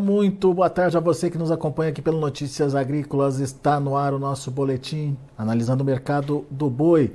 Muito 0.00 0.52
boa 0.52 0.68
tarde 0.68 0.96
a 0.96 1.00
você 1.00 1.30
que 1.30 1.38
nos 1.38 1.50
acompanha 1.50 1.90
aqui 1.90 2.02
pelo 2.02 2.20
Notícias 2.20 2.74
Agrícolas. 2.74 3.40
Está 3.40 3.80
no 3.80 3.96
ar 3.96 4.12
o 4.12 4.18
nosso 4.18 4.50
boletim 4.50 5.16
analisando 5.38 5.82
o 5.82 5.86
mercado 5.86 6.44
do 6.50 6.68
boi. 6.68 7.12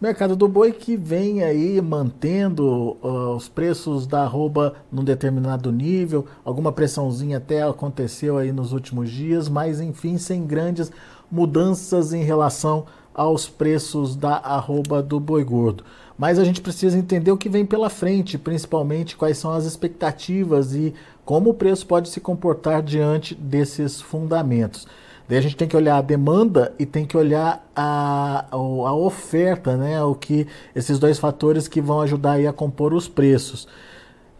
Mercado 0.00 0.36
do 0.36 0.46
boi 0.46 0.72
que 0.72 0.96
vem 0.96 1.42
aí 1.42 1.80
mantendo 1.80 2.96
uh, 3.02 3.34
os 3.34 3.48
preços 3.48 4.06
da 4.06 4.22
arroba 4.22 4.74
num 4.92 5.02
determinado 5.02 5.72
nível, 5.72 6.26
alguma 6.44 6.70
pressãozinha 6.70 7.38
até 7.38 7.62
aconteceu 7.62 8.36
aí 8.36 8.52
nos 8.52 8.72
últimos 8.72 9.10
dias, 9.10 9.48
mas 9.48 9.80
enfim, 9.80 10.18
sem 10.18 10.46
grandes 10.46 10.92
mudanças 11.30 12.12
em 12.12 12.22
relação 12.22 12.84
aos 13.18 13.48
preços 13.48 14.16
da 14.16 14.36
arroba 14.36 15.02
do 15.02 15.20
boi 15.20 15.44
gordo 15.44 15.84
mas 16.18 16.36
a 16.36 16.44
gente 16.44 16.60
precisa 16.60 16.98
entender 16.98 17.30
o 17.30 17.36
que 17.36 17.48
vem 17.48 17.64
pela 17.64 17.88
frente, 17.88 18.36
principalmente 18.36 19.16
quais 19.16 19.38
são 19.38 19.52
as 19.52 19.64
expectativas 19.64 20.74
e 20.74 20.92
como 21.24 21.50
o 21.50 21.54
preço 21.54 21.86
pode 21.86 22.08
se 22.08 22.20
comportar 22.20 22.82
diante 22.82 23.36
desses 23.36 24.00
fundamentos. 24.00 24.84
Daí 25.28 25.38
a 25.38 25.40
gente 25.40 25.54
tem 25.54 25.68
que 25.68 25.76
olhar 25.76 25.98
a 25.98 26.02
demanda 26.02 26.74
e 26.76 26.84
tem 26.84 27.06
que 27.06 27.16
olhar 27.16 27.64
a, 27.76 28.46
a 28.50 28.94
oferta, 28.94 29.76
né? 29.76 30.02
O 30.02 30.14
que 30.14 30.46
esses 30.74 30.98
dois 30.98 31.18
fatores 31.18 31.68
que 31.68 31.80
vão 31.80 32.00
ajudar 32.00 32.40
a 32.40 32.52
compor 32.52 32.92
os 32.92 33.06
preços. 33.06 33.68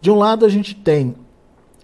De 0.00 0.10
um 0.10 0.16
lado 0.16 0.44
a 0.44 0.48
gente 0.48 0.74
tem 0.74 1.14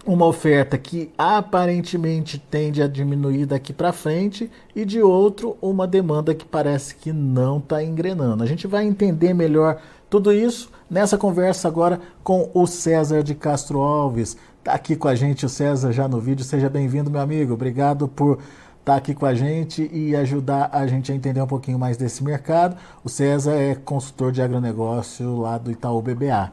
uma 0.07 0.27
oferta 0.27 0.77
que 0.77 1.11
aparentemente 1.17 2.39
tende 2.39 2.83
a 2.83 2.89
diminuir 2.89 3.47
daqui 3.47 3.73
para 3.73 3.93
frente 3.93 4.51
e 4.75 4.85
de 4.85 5.01
outro 5.01 5.57
uma 5.61 5.87
demanda 5.87 6.35
que 6.35 6.45
parece 6.45 6.95
que 6.95 7.13
não 7.13 7.59
está 7.59 7.83
engrenando. 7.83 8.43
A 8.43 8.47
gente 8.47 8.67
vai 8.67 8.85
entender 8.85 9.33
melhor 9.35 9.81
tudo 10.11 10.33
isso 10.33 10.71
nessa 10.91 11.17
conversa 11.19 11.69
agora 11.69 12.01
com 12.23 12.51
o 12.55 12.67
César 12.67 13.23
de 13.23 13.35
Castro 13.35 13.81
Alves. 13.81 14.37
Está 14.59 14.75
aqui 14.75 14.97
com 14.97 15.09
a 15.09 15.15
gente 15.15 15.45
o 15.45 15.49
César 15.49 15.93
já 15.93 16.07
no 16.07 16.21
vídeo. 16.21 16.45
Seja 16.45 16.69
bem-vindo, 16.69 17.11
meu 17.11 17.21
amigo. 17.21 17.55
Obrigado 17.55 18.07
por 18.07 18.39
estar 18.81 18.93
tá 18.93 18.97
aqui 18.97 19.15
com 19.15 19.27
a 19.27 19.35
gente 19.35 19.91
e 19.93 20.15
ajudar 20.15 20.71
a 20.73 20.87
gente 20.87 21.11
a 21.11 21.15
entender 21.15 21.41
um 21.41 21.47
pouquinho 21.47 21.79
mais 21.79 21.97
desse 21.97 22.23
mercado. 22.23 22.77
O 23.03 23.09
César 23.09 23.55
é 23.55 23.75
consultor 23.75 24.31
de 24.31 24.41
agronegócio 24.43 25.39
lá 25.39 25.59
do 25.59 25.71
Itaú 25.71 26.01
BBA. 26.01 26.53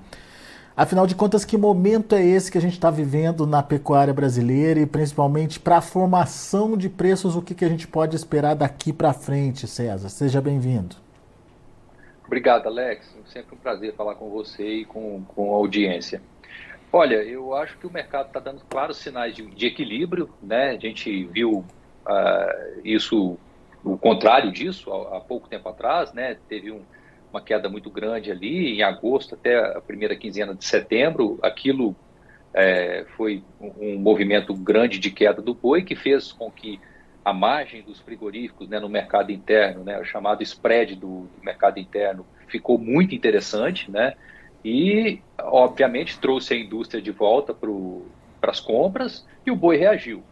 Afinal 0.76 1.06
de 1.06 1.16
contas, 1.16 1.44
que 1.44 1.58
momento 1.58 2.16
é 2.16 2.24
esse 2.24 2.50
que 2.50 2.58
a 2.58 2.62
gente 2.62 2.74
está 2.74 2.90
vivendo 2.90 3.46
na 3.46 3.62
pecuária 3.62 4.14
brasileira 4.14 4.80
e 4.80 4.86
principalmente 4.86 5.60
para 5.60 5.78
a 5.78 5.82
formação 5.82 6.78
de 6.78 6.88
preços, 6.88 7.36
o 7.36 7.42
que, 7.42 7.54
que 7.54 7.66
a 7.66 7.70
gente 7.70 7.88
pode 7.88 8.16
esperar 8.16 8.56
daqui 8.56 8.94
para 8.94 9.12
frente, 9.12 9.68
César? 9.68 10.08
Seja 10.08 10.40
bem-vindo. 10.40 10.96
Obrigado, 12.26 12.68
Alex. 12.68 13.14
Sempre 13.26 13.56
um 13.56 13.58
prazer 13.58 13.94
falar 13.96 14.16
com 14.16 14.30
você 14.30 14.66
e 14.66 14.86
com, 14.86 15.22
com 15.36 15.54
a 15.54 15.58
audiência. 15.58 16.22
Olha, 16.94 17.16
eu 17.16 17.54
acho 17.54 17.78
que 17.78 17.86
o 17.86 17.92
mercado 17.92 18.28
está 18.28 18.40
dando 18.40 18.62
claros 18.70 18.98
sinais 18.98 19.36
de, 19.36 19.46
de, 19.46 19.66
equilíbrio, 19.66 20.30
né? 20.42 20.72
A 20.72 20.78
gente 20.78 21.26
viu 21.26 21.66
uh, 22.06 22.82
isso, 22.84 23.38
o 23.84 23.98
contrário 23.98 24.52
disso, 24.52 24.92
há, 24.92 25.18
há 25.18 25.20
pouco 25.20 25.50
tempo 25.50 25.68
atrás, 25.68 26.14
né? 26.14 26.38
Teve 26.48 26.72
um, 26.72 26.82
uma 27.32 27.42
queda 27.42 27.70
muito 27.70 27.90
grande 27.90 28.32
ali, 28.32 28.76
em 28.78 28.84
agosto 28.84 29.36
até 29.36 29.58
a 29.58 29.82
primeira 29.82 30.16
quinzena 30.16 30.54
de 30.54 30.66
setembro, 30.66 31.40
aquilo 31.42 31.96
é, 32.54 33.06
foi 33.16 33.44
um, 33.60 33.98
movimento 33.98 34.54
grande 34.54 35.00
de 35.00 35.10
queda 35.10 35.42
do 35.42 35.54
boi 35.54 35.84
que 35.84 35.96
fez 35.96 36.32
com 36.32 36.52
que 36.52 36.80
a 37.24 37.34
margem 37.34 37.82
dos 37.84 38.00
frigoríficos 38.00 38.68
né, 38.68 38.80
no 38.80 38.90
mercado 38.90 39.32
interno, 39.32 39.84
né, 39.84 40.00
o 40.00 40.04
chamado 40.04 40.44
spread 40.44 40.96
do, 40.96 41.22
do 41.22 41.44
mercado 41.44 41.80
interno, 41.80 42.26
ficou 42.48 42.78
muito 42.78 43.16
interessante, 43.16 43.90
né, 43.90 44.16
e 44.66 45.22
obviamente 45.40 46.20
trouxe 46.20 46.54
a 46.54 46.58
indústria 46.58 47.02
de 47.02 47.12
volta 47.12 47.54
para 47.54 48.52
as 48.52 48.60
compras 48.60 49.26
e 49.46 49.52
o 49.52 49.56
boi 49.56 49.78
reagiu. 49.78 50.24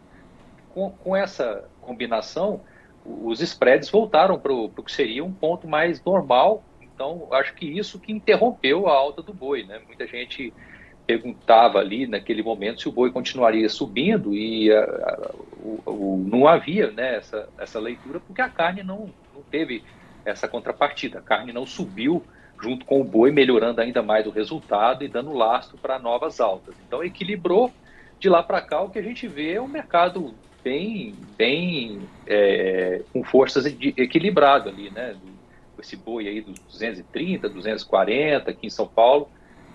Com, 0.74 0.90
com 0.90 1.16
essa 1.16 1.64
combinação, 1.80 2.60
os 3.04 3.40
spreads 3.40 3.88
voltaram 3.88 4.38
para 4.38 4.52
o 4.52 4.68
que 4.68 4.92
seria 4.92 5.24
um 5.24 5.32
ponto 5.32 5.66
mais 5.66 6.04
normal 6.04 6.62
então, 7.00 7.28
acho 7.32 7.54
que 7.54 7.64
isso 7.64 7.98
que 7.98 8.12
interrompeu 8.12 8.86
a 8.86 8.92
alta 8.92 9.22
do 9.22 9.32
boi, 9.32 9.64
né? 9.64 9.80
Muita 9.86 10.06
gente 10.06 10.52
perguntava 11.06 11.78
ali 11.78 12.06
naquele 12.06 12.42
momento 12.42 12.82
se 12.82 12.88
o 12.90 12.92
boi 12.92 13.10
continuaria 13.10 13.70
subindo 13.70 14.34
e 14.34 14.70
a, 14.70 14.82
a, 14.82 15.30
o, 15.62 15.80
o, 15.86 16.24
não 16.28 16.46
havia 16.46 16.90
né, 16.90 17.16
essa, 17.16 17.48
essa 17.58 17.80
leitura 17.80 18.20
porque 18.20 18.42
a 18.42 18.50
carne 18.50 18.82
não, 18.82 19.08
não 19.34 19.42
teve 19.50 19.82
essa 20.26 20.46
contrapartida. 20.46 21.20
A 21.20 21.22
carne 21.22 21.54
não 21.54 21.64
subiu 21.64 22.22
junto 22.60 22.84
com 22.84 23.00
o 23.00 23.04
boi, 23.04 23.32
melhorando 23.32 23.80
ainda 23.80 24.02
mais 24.02 24.26
o 24.26 24.30
resultado 24.30 25.02
e 25.02 25.08
dando 25.08 25.32
lastro 25.32 25.78
para 25.78 25.98
novas 25.98 26.38
altas. 26.38 26.74
Então 26.86 27.02
equilibrou 27.02 27.72
de 28.18 28.28
lá 28.28 28.42
para 28.42 28.60
cá 28.60 28.82
o 28.82 28.90
que 28.90 28.98
a 28.98 29.02
gente 29.02 29.26
vê 29.26 29.54
é 29.54 29.60
um 29.60 29.66
mercado 29.66 30.34
bem, 30.62 31.14
bem 31.38 32.02
é, 32.26 33.00
com 33.10 33.24
forças 33.24 33.64
equilibrado 33.64 34.68
ali, 34.68 34.90
né? 34.90 35.16
Esse 35.80 35.96
boi 35.96 36.28
aí 36.28 36.40
dos 36.40 36.58
230, 36.60 37.48
240 37.48 38.50
aqui 38.50 38.66
em 38.66 38.70
São 38.70 38.86
Paulo, 38.86 39.28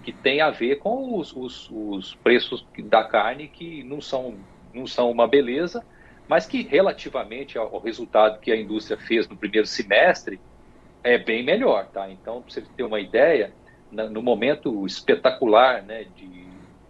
que 0.03 0.11
tem 0.11 0.41
a 0.41 0.51
ver 0.51 0.77
com 0.77 1.17
os, 1.17 1.35
os, 1.35 1.69
os 1.71 2.15
preços 2.15 2.65
da 2.85 3.03
carne 3.03 3.47
que 3.47 3.83
não 3.83 3.99
são, 3.99 4.35
não 4.73 4.85
são 4.85 5.09
uma 5.09 5.27
beleza, 5.27 5.83
mas 6.27 6.45
que 6.45 6.61
relativamente 6.61 7.57
ao, 7.57 7.79
resultado 7.79 8.39
que 8.39 8.51
a 8.51 8.55
indústria 8.55 8.97
fez 8.97 9.27
no 9.27 9.35
primeiro 9.35 9.67
semestre 9.67 10.39
é 11.03 11.17
bem 11.17 11.43
melhor, 11.43 11.87
tá? 11.87 12.09
Então, 12.09 12.41
para 12.41 12.51
você 12.51 12.61
ter 12.61 12.83
uma 12.83 12.99
ideia, 12.99 13.53
no 13.91 14.21
momento 14.21 14.85
espetacular, 14.85 15.83
né, 15.83 16.05
de, 16.15 16.47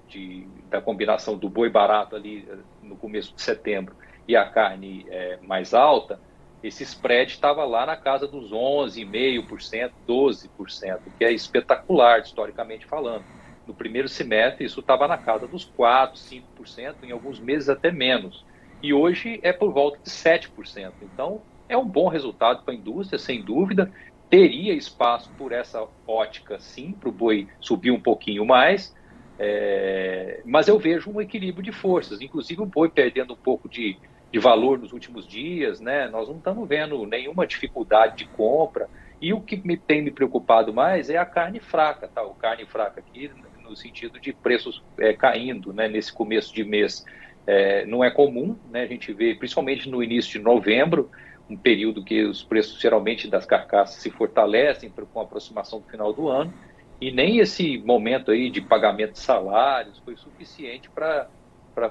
de, 0.07 0.47
da 0.69 0.81
combinação 0.81 1.37
do 1.37 1.49
boi 1.49 1.69
barato 1.69 2.15
ali 2.15 2.47
eh, 2.49 2.55
no 2.81 2.95
começo 2.95 3.35
de 3.35 3.41
setembro 3.41 3.95
e 4.27 4.35
a 4.35 4.45
carne 4.45 5.05
é, 5.09 5.37
mais 5.41 5.73
alta, 5.73 6.19
esse 6.67 6.83
spread 6.83 7.31
estava 7.31 7.63
lá 7.63 7.85
na 7.85 7.95
casa 7.95 8.27
dos 8.27 8.51
11,5%, 8.51 9.91
12%, 10.07 10.99
que 11.17 11.23
é 11.23 11.31
espetacular, 11.31 12.21
historicamente 12.21 12.85
falando. 12.85 13.25
No 13.67 13.73
primeiro 13.73 14.07
semestre, 14.07 14.65
isso 14.65 14.79
estava 14.79 15.07
na 15.07 15.17
casa 15.17 15.47
dos 15.47 15.69
4%, 15.71 16.13
5%, 16.57 16.95
em 17.03 17.11
alguns 17.11 17.39
meses 17.39 17.69
até 17.69 17.91
menos. 17.91 18.45
E 18.81 18.93
hoje 18.93 19.39
é 19.43 19.53
por 19.53 19.71
volta 19.71 19.99
de 20.03 20.09
7%. 20.09 20.93
Então, 21.01 21.43
é 21.69 21.77
um 21.77 21.87
bom 21.87 22.07
resultado 22.07 22.63
para 22.63 22.73
a 22.73 22.77
indústria, 22.77 23.19
sem 23.19 23.43
dúvida. 23.43 23.91
Teria 24.29 24.73
espaço 24.73 25.31
por 25.37 25.51
essa 25.51 25.87
ótica, 26.07 26.59
sim, 26.59 26.93
para 26.93 27.09
o 27.09 27.11
boi 27.11 27.47
subir 27.59 27.91
um 27.91 28.01
pouquinho 28.01 28.45
mais. 28.45 28.93
É... 29.37 30.41
mas 30.45 30.67
eu 30.69 30.79
vejo 30.79 31.11
um 31.11 31.19
equilíbrio 31.19 31.61
de 31.61 31.71
forças, 31.73 32.21
inclusive 32.21 32.61
o 32.61 32.65
boi 32.65 32.89
perdendo 32.89 33.33
um 33.33 33.37
pouco 33.37 33.67
de, 33.67 33.99
de 34.31 34.39
valor 34.39 34.79
nos 34.79 34.91
últimos 34.91 35.27
dias, 35.27 35.79
né? 35.79 36.07
Nós 36.09 36.27
não 36.27 36.37
estamos 36.37 36.67
vendo 36.67 37.05
nenhuma 37.05 37.47
dificuldade 37.47 38.17
de 38.17 38.25
compra 38.25 38.89
E 39.21 39.33
o 39.33 39.39
que 39.39 39.55
me 39.55 39.77
tem 39.77 40.01
me 40.01 40.11
preocupado 40.11 40.73
mais 40.73 41.09
é 41.09 41.17
a 41.17 41.25
carne 41.25 41.59
fraca, 41.59 42.07
tá? 42.07 42.21
O 42.21 42.33
carne 42.35 42.65
fraca 42.65 42.99
aqui 42.99 43.31
no 43.63 43.75
sentido 43.75 44.19
de 44.19 44.33
preços 44.33 44.83
é, 44.97 45.13
caindo, 45.13 45.73
né? 45.73 45.87
Nesse 45.87 46.13
começo 46.13 46.53
de 46.53 46.63
mês 46.63 47.03
é, 47.47 47.85
não 47.85 48.03
é 48.03 48.11
comum, 48.11 48.57
né? 48.69 48.83
A 48.83 48.87
gente 48.87 49.13
vê, 49.13 49.33
principalmente 49.35 49.89
no 49.89 50.03
início 50.03 50.31
de 50.31 50.39
novembro, 50.39 51.09
um 51.49 51.55
período 51.55 52.03
que 52.03 52.23
os 52.23 52.43
preços 52.43 52.79
geralmente 52.79 53.27
das 53.27 53.45
carcaças 53.45 54.01
se 54.01 54.09
fortalecem 54.09 54.91
com 55.13 55.19
a 55.19 55.23
aproximação 55.23 55.79
do 55.79 55.87
final 55.87 56.11
do 56.11 56.27
ano, 56.27 56.53
e 56.99 57.11
nem 57.11 57.39
esse 57.39 57.77
momento 57.79 58.31
aí 58.31 58.49
de 58.49 58.61
pagamento 58.61 59.13
de 59.13 59.19
salários 59.19 59.99
foi 59.99 60.15
suficiente 60.15 60.89
para 60.89 61.27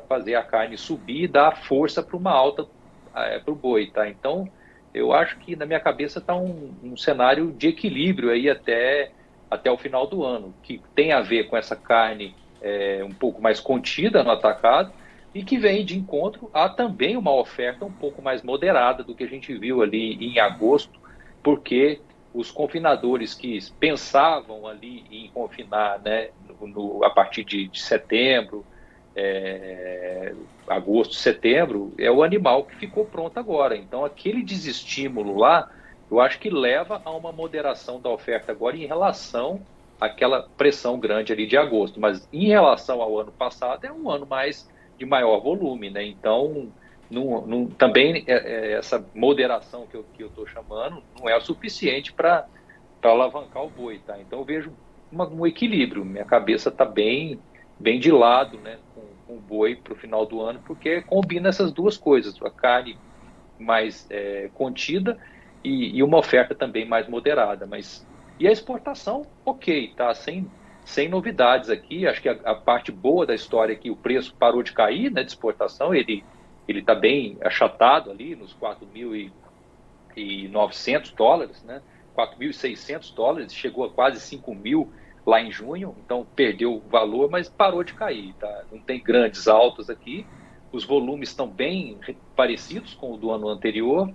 fazer 0.08 0.34
a 0.34 0.42
carne 0.42 0.76
subir 0.76 1.24
e 1.24 1.28
dar 1.28 1.56
força 1.64 2.02
para 2.02 2.16
uma 2.16 2.32
alta 2.32 2.66
é, 3.14 3.38
para 3.38 3.52
o 3.52 3.56
boi, 3.56 3.86
tá? 3.86 4.08
Então, 4.08 4.48
eu 4.92 5.12
acho 5.12 5.38
que 5.38 5.56
na 5.56 5.66
minha 5.66 5.80
cabeça 5.80 6.18
está 6.18 6.34
um, 6.34 6.72
um 6.82 6.96
cenário 6.96 7.52
de 7.52 7.68
equilíbrio 7.68 8.30
aí 8.30 8.48
até, 8.48 9.10
até 9.50 9.70
o 9.70 9.76
final 9.76 10.06
do 10.06 10.24
ano, 10.24 10.54
que 10.62 10.80
tem 10.94 11.12
a 11.12 11.20
ver 11.20 11.44
com 11.44 11.56
essa 11.56 11.76
carne 11.76 12.34
é, 12.60 13.04
um 13.04 13.12
pouco 13.12 13.42
mais 13.42 13.60
contida 13.60 14.22
no 14.22 14.30
atacado, 14.30 14.92
e 15.34 15.42
que 15.42 15.58
vem 15.58 15.84
de 15.84 15.98
encontro 15.98 16.48
a 16.54 16.68
também 16.68 17.16
uma 17.16 17.34
oferta 17.34 17.84
um 17.84 17.92
pouco 17.92 18.22
mais 18.22 18.42
moderada 18.42 19.02
do 19.02 19.14
que 19.14 19.24
a 19.24 19.28
gente 19.28 19.52
viu 19.52 19.82
ali 19.82 20.14
em 20.14 20.38
agosto, 20.38 21.00
porque 21.42 22.00
os 22.32 22.50
confinadores 22.50 23.34
que 23.34 23.58
pensavam 23.78 24.66
ali 24.66 25.04
em 25.10 25.28
confinar 25.30 26.00
né, 26.00 26.30
no, 26.48 26.66
no, 26.66 27.04
a 27.04 27.10
partir 27.10 27.44
de, 27.44 27.66
de 27.66 27.80
setembro, 27.80 28.64
é, 29.16 30.34
agosto, 30.68 31.14
setembro, 31.14 31.92
é 31.98 32.10
o 32.10 32.22
animal 32.22 32.64
que 32.64 32.76
ficou 32.76 33.04
pronto 33.04 33.38
agora. 33.38 33.76
Então, 33.76 34.04
aquele 34.04 34.42
desestímulo 34.42 35.36
lá, 35.36 35.70
eu 36.10 36.20
acho 36.20 36.38
que 36.38 36.50
leva 36.50 37.00
a 37.04 37.10
uma 37.10 37.32
moderação 37.32 38.00
da 38.00 38.10
oferta 38.10 38.52
agora 38.52 38.76
em 38.76 38.86
relação 38.86 39.60
àquela 40.00 40.48
pressão 40.56 40.98
grande 40.98 41.32
ali 41.32 41.46
de 41.46 41.56
agosto. 41.56 42.00
Mas 42.00 42.28
em 42.32 42.46
relação 42.46 43.00
ao 43.00 43.18
ano 43.18 43.32
passado, 43.32 43.84
é 43.84 43.92
um 43.92 44.10
ano 44.10 44.26
mais 44.26 44.68
de 44.98 45.06
maior 45.06 45.40
volume, 45.40 45.90
né? 45.90 46.04
Então, 46.04 46.72
também 47.78 48.24
é, 48.26 48.32
é, 48.32 48.72
essa 48.72 49.04
moderação 49.14 49.86
que 49.86 49.96
eu 49.96 50.26
estou 50.26 50.46
chamando 50.46 51.02
não 51.18 51.28
é 51.28 51.36
o 51.36 51.40
suficiente 51.40 52.12
para 52.12 52.46
alavancar 53.02 53.64
o 53.64 53.70
boi, 53.70 53.98
tá? 53.98 54.18
Então, 54.18 54.40
eu 54.40 54.44
vejo 54.44 54.72
uma, 55.12 55.28
um 55.28 55.46
equilíbrio. 55.46 56.04
Minha 56.04 56.24
cabeça 56.24 56.70
está 56.70 56.84
bem, 56.84 57.38
bem 57.84 58.00
de 58.00 58.10
lado, 58.10 58.58
né? 58.60 58.78
Com, 58.94 59.02
com 59.26 59.36
o 59.36 59.40
boi 59.40 59.76
para 59.76 59.92
o 59.92 59.96
final 59.96 60.24
do 60.24 60.40
ano, 60.40 60.58
porque 60.66 61.02
combina 61.02 61.50
essas 61.50 61.70
duas 61.70 61.98
coisas, 61.98 62.40
a 62.42 62.50
carne 62.50 62.96
mais 63.60 64.06
é, 64.10 64.48
contida 64.54 65.18
e, 65.62 65.98
e, 65.98 66.02
uma 66.02 66.16
oferta 66.16 66.54
também 66.54 66.88
mais 66.88 67.06
moderada. 67.06 67.66
Mas 67.66 68.06
e 68.40 68.48
a 68.48 68.52
exportação, 68.52 69.26
ok, 69.44 69.92
tá? 69.94 70.14
Sem 70.14 70.50
sem 70.82 71.06
novidades 71.08 71.68
aqui. 71.70 72.06
Acho 72.06 72.22
que 72.22 72.28
a, 72.28 72.38
a, 72.44 72.54
parte 72.54 72.90
boa 72.90 73.26
da 73.26 73.34
história 73.34 73.74
é 73.74 73.76
que 73.76 73.90
o 73.90 73.96
preço 73.96 74.34
parou 74.34 74.62
de 74.62 74.72
cair 74.72 75.10
né, 75.10 75.22
de 75.22 75.30
exportação, 75.30 75.94
ele 75.94 76.24
ele 76.66 76.80
está 76.80 76.94
bem 76.94 77.36
achatado 77.42 78.10
ali 78.10 78.34
nos 78.34 78.56
4.900 78.56 81.14
dólares, 81.14 81.62
né? 81.62 81.82
4.600 82.16 83.14
dólares, 83.14 83.54
chegou 83.54 83.84
a 83.84 83.90
quase 83.90 84.18
5 84.20 84.54
mil 84.54 84.90
lá 85.26 85.40
em 85.40 85.50
junho, 85.50 85.94
então 86.04 86.26
perdeu 86.36 86.74
o 86.74 86.80
valor, 86.80 87.30
mas 87.30 87.48
parou 87.48 87.82
de 87.82 87.94
cair, 87.94 88.34
tá? 88.34 88.64
Não 88.70 88.78
tem 88.78 89.02
grandes 89.02 89.48
altas 89.48 89.88
aqui, 89.88 90.26
os 90.70 90.84
volumes 90.84 91.30
estão 91.30 91.48
bem 91.48 91.98
parecidos 92.36 92.94
com 92.94 93.12
o 93.12 93.16
do 93.16 93.30
ano 93.30 93.48
anterior, 93.48 94.12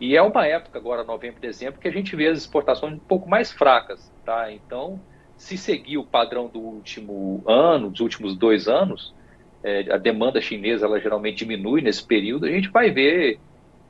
e 0.00 0.16
é 0.16 0.22
uma 0.22 0.46
época 0.46 0.78
agora, 0.78 1.04
novembro 1.04 1.38
e 1.38 1.40
dezembro, 1.40 1.80
que 1.80 1.88
a 1.88 1.92
gente 1.92 2.14
vê 2.14 2.28
as 2.28 2.38
exportações 2.38 2.94
um 2.94 2.98
pouco 2.98 3.28
mais 3.28 3.52
fracas, 3.52 4.12
tá? 4.24 4.52
Então, 4.52 5.00
se 5.36 5.56
seguir 5.56 5.98
o 5.98 6.04
padrão 6.04 6.48
do 6.48 6.60
último 6.60 7.42
ano, 7.46 7.90
dos 7.90 8.00
últimos 8.00 8.36
dois 8.36 8.68
anos, 8.68 9.14
é, 9.62 9.92
a 9.92 9.96
demanda 9.96 10.40
chinesa 10.40 10.86
ela 10.86 11.00
geralmente 11.00 11.38
diminui 11.38 11.80
nesse 11.80 12.04
período, 12.04 12.46
a 12.46 12.50
gente 12.50 12.68
vai 12.68 12.90
ver 12.90 13.38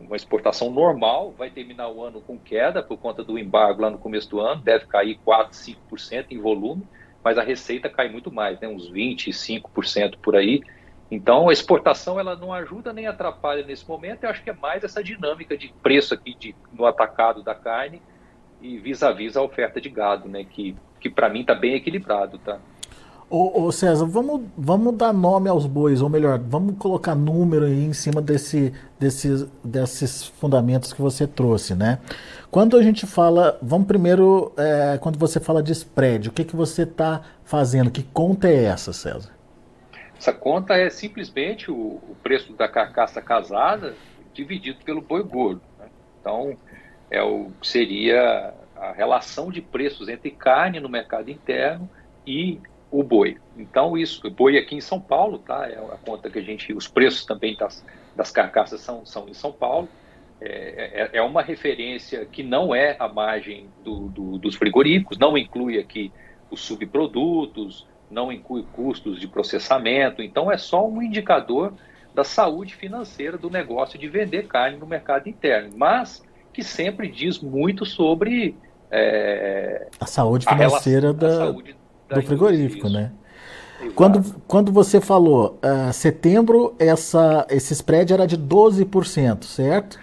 uma 0.06 0.16
exportação 0.16 0.70
normal, 0.70 1.34
vai 1.36 1.50
terminar 1.50 1.88
o 1.88 2.02
ano 2.02 2.20
com 2.20 2.38
queda 2.38 2.82
por 2.82 2.98
conta 2.98 3.22
do 3.22 3.38
embargo 3.38 3.82
lá 3.82 3.90
no 3.90 3.98
começo 3.98 4.28
do 4.30 4.40
ano, 4.40 4.62
deve 4.62 4.86
cair 4.86 5.18
4, 5.24 5.56
5% 5.90 6.26
em 6.30 6.38
volume, 6.38 6.86
mas 7.22 7.38
a 7.38 7.42
receita 7.42 7.88
cai 7.88 8.08
muito 8.08 8.30
mais, 8.32 8.60
né, 8.60 8.68
uns 8.68 8.90
25% 8.90 10.18
por 10.22 10.36
aí. 10.36 10.60
Então, 11.10 11.48
a 11.48 11.52
exportação 11.52 12.18
ela 12.18 12.34
não 12.34 12.52
ajuda 12.52 12.92
nem 12.92 13.06
atrapalha 13.06 13.64
nesse 13.64 13.86
momento. 13.86 14.24
Eu 14.24 14.30
acho 14.30 14.42
que 14.42 14.50
é 14.50 14.54
mais 14.54 14.82
essa 14.82 15.04
dinâmica 15.04 15.56
de 15.56 15.72
preço 15.82 16.14
aqui 16.14 16.34
de, 16.34 16.54
no 16.72 16.86
atacado 16.86 17.42
da 17.42 17.54
carne 17.54 18.00
e 18.60 18.78
vis-a-vis 18.78 19.36
-a, 19.36 19.40
-vis 19.40 19.40
a 19.40 19.42
oferta 19.42 19.80
de 19.80 19.90
gado, 19.90 20.28
né, 20.28 20.44
que 20.44 20.74
que 21.02 21.10
para 21.10 21.28
mim 21.28 21.40
está 21.40 21.54
bem 21.54 21.74
equilibrado, 21.74 22.38
tá? 22.38 22.60
Ô, 23.34 23.62
ô, 23.62 23.72
César, 23.72 24.04
vamos, 24.04 24.42
vamos 24.58 24.94
dar 24.94 25.10
nome 25.10 25.48
aos 25.48 25.64
bois, 25.64 26.02
ou 26.02 26.10
melhor, 26.10 26.38
vamos 26.38 26.76
colocar 26.76 27.14
número 27.14 27.64
aí 27.64 27.82
em 27.82 27.94
cima 27.94 28.20
desse, 28.20 28.74
desses, 29.00 29.46
desses 29.64 30.26
fundamentos 30.26 30.92
que 30.92 31.00
você 31.00 31.26
trouxe, 31.26 31.74
né? 31.74 31.98
Quando 32.50 32.76
a 32.76 32.82
gente 32.82 33.06
fala, 33.06 33.58
vamos 33.62 33.86
primeiro, 33.86 34.52
é, 34.54 34.98
quando 34.98 35.18
você 35.18 35.40
fala 35.40 35.62
de 35.62 35.72
spread, 35.72 36.28
o 36.28 36.30
que, 36.30 36.44
que 36.44 36.54
você 36.54 36.82
está 36.82 37.22
fazendo? 37.42 37.90
Que 37.90 38.02
conta 38.02 38.48
é 38.48 38.64
essa, 38.64 38.92
César? 38.92 39.30
Essa 40.18 40.34
conta 40.34 40.74
é 40.74 40.90
simplesmente 40.90 41.70
o, 41.70 41.74
o 41.74 42.14
preço 42.22 42.52
da 42.52 42.68
carcaça 42.68 43.22
casada 43.22 43.94
dividido 44.34 44.84
pelo 44.84 45.00
boi 45.00 45.22
gordo. 45.22 45.62
Né? 45.78 45.86
Então, 46.20 46.54
é 47.10 47.22
o 47.22 47.50
seria 47.62 48.52
a 48.76 48.92
relação 48.92 49.50
de 49.50 49.62
preços 49.62 50.10
entre 50.10 50.30
carne 50.32 50.78
no 50.80 50.88
mercado 50.90 51.30
interno 51.30 51.88
e 52.26 52.60
o 52.92 53.02
boi. 53.02 53.38
Então, 53.56 53.96
isso, 53.96 54.26
o 54.26 54.30
boi 54.30 54.58
aqui 54.58 54.76
em 54.76 54.80
São 54.80 55.00
Paulo, 55.00 55.38
tá? 55.38 55.66
É 55.66 55.78
a 55.78 55.96
conta 56.04 56.28
que 56.28 56.38
a 56.38 56.42
gente, 56.42 56.74
os 56.74 56.86
preços 56.86 57.24
também 57.24 57.56
das, 57.56 57.82
das 58.14 58.30
carcaças 58.30 58.82
são, 58.82 59.04
são 59.06 59.28
em 59.28 59.34
São 59.34 59.50
Paulo. 59.50 59.88
É, 60.40 61.08
é, 61.14 61.18
é 61.18 61.22
uma 61.22 61.40
referência 61.40 62.26
que 62.26 62.42
não 62.42 62.74
é 62.74 62.96
a 62.98 63.08
margem 63.08 63.68
do, 63.82 64.08
do, 64.08 64.38
dos 64.38 64.56
frigoríficos, 64.56 65.18
não 65.18 65.38
inclui 65.38 65.78
aqui 65.78 66.12
os 66.50 66.60
subprodutos, 66.60 67.86
não 68.10 68.30
inclui 68.30 68.64
custos 68.72 69.18
de 69.18 69.26
processamento, 69.26 70.20
então 70.20 70.52
é 70.52 70.58
só 70.58 70.86
um 70.86 71.00
indicador 71.00 71.72
da 72.14 72.24
saúde 72.24 72.74
financeira 72.74 73.38
do 73.38 73.48
negócio 73.48 73.98
de 73.98 74.06
vender 74.06 74.46
carne 74.46 74.76
no 74.76 74.86
mercado 74.86 75.28
interno, 75.28 75.70
mas 75.76 76.22
que 76.52 76.62
sempre 76.62 77.08
diz 77.08 77.38
muito 77.38 77.86
sobre 77.86 78.54
é, 78.90 79.86
a 79.98 80.06
saúde 80.06 80.44
financeira 80.46 81.10
a 81.10 81.12
da, 81.12 81.36
saúde 81.38 81.72
da 81.72 81.81
do 82.14 82.22
frigorífico, 82.22 82.88
né? 82.88 83.12
Quando, 83.94 84.40
quando 84.46 84.70
você 84.70 85.00
falou 85.00 85.58
uh, 85.62 85.92
setembro, 85.92 86.74
essa, 86.78 87.46
esse 87.50 87.72
spread 87.72 88.12
era 88.12 88.26
de 88.26 88.38
12%, 88.38 89.44
certo? 89.44 89.98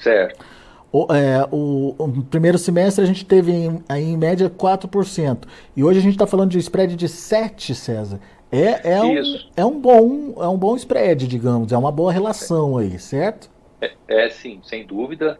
Certo. 0.00 0.44
O, 0.92 1.06
é, 1.12 1.46
o, 1.50 1.94
o, 1.98 2.22
primeiro 2.24 2.58
semestre 2.58 3.04
a 3.04 3.06
gente 3.06 3.24
teve 3.24 3.52
em, 3.52 3.82
em 3.90 4.16
média 4.16 4.48
4%. 4.48 5.46
E 5.76 5.84
hoje 5.84 5.98
a 5.98 6.02
gente 6.02 6.14
está 6.14 6.26
falando 6.26 6.50
de 6.50 6.58
spread 6.58 6.96
de 6.96 7.06
7%, 7.06 7.74
César. 7.74 8.20
É, 8.50 8.94
é, 8.94 9.02
um, 9.02 9.14
é, 9.56 9.64
um 9.64 9.80
bom, 9.80 10.34
é 10.42 10.48
um 10.48 10.56
bom 10.56 10.74
spread, 10.74 11.28
digamos, 11.28 11.70
é 11.70 11.78
uma 11.78 11.92
boa 11.92 12.12
relação 12.12 12.76
aí, 12.76 12.98
certo? 12.98 13.48
É, 13.80 13.92
é 14.08 14.28
sim, 14.30 14.60
sem 14.64 14.84
dúvida 14.84 15.38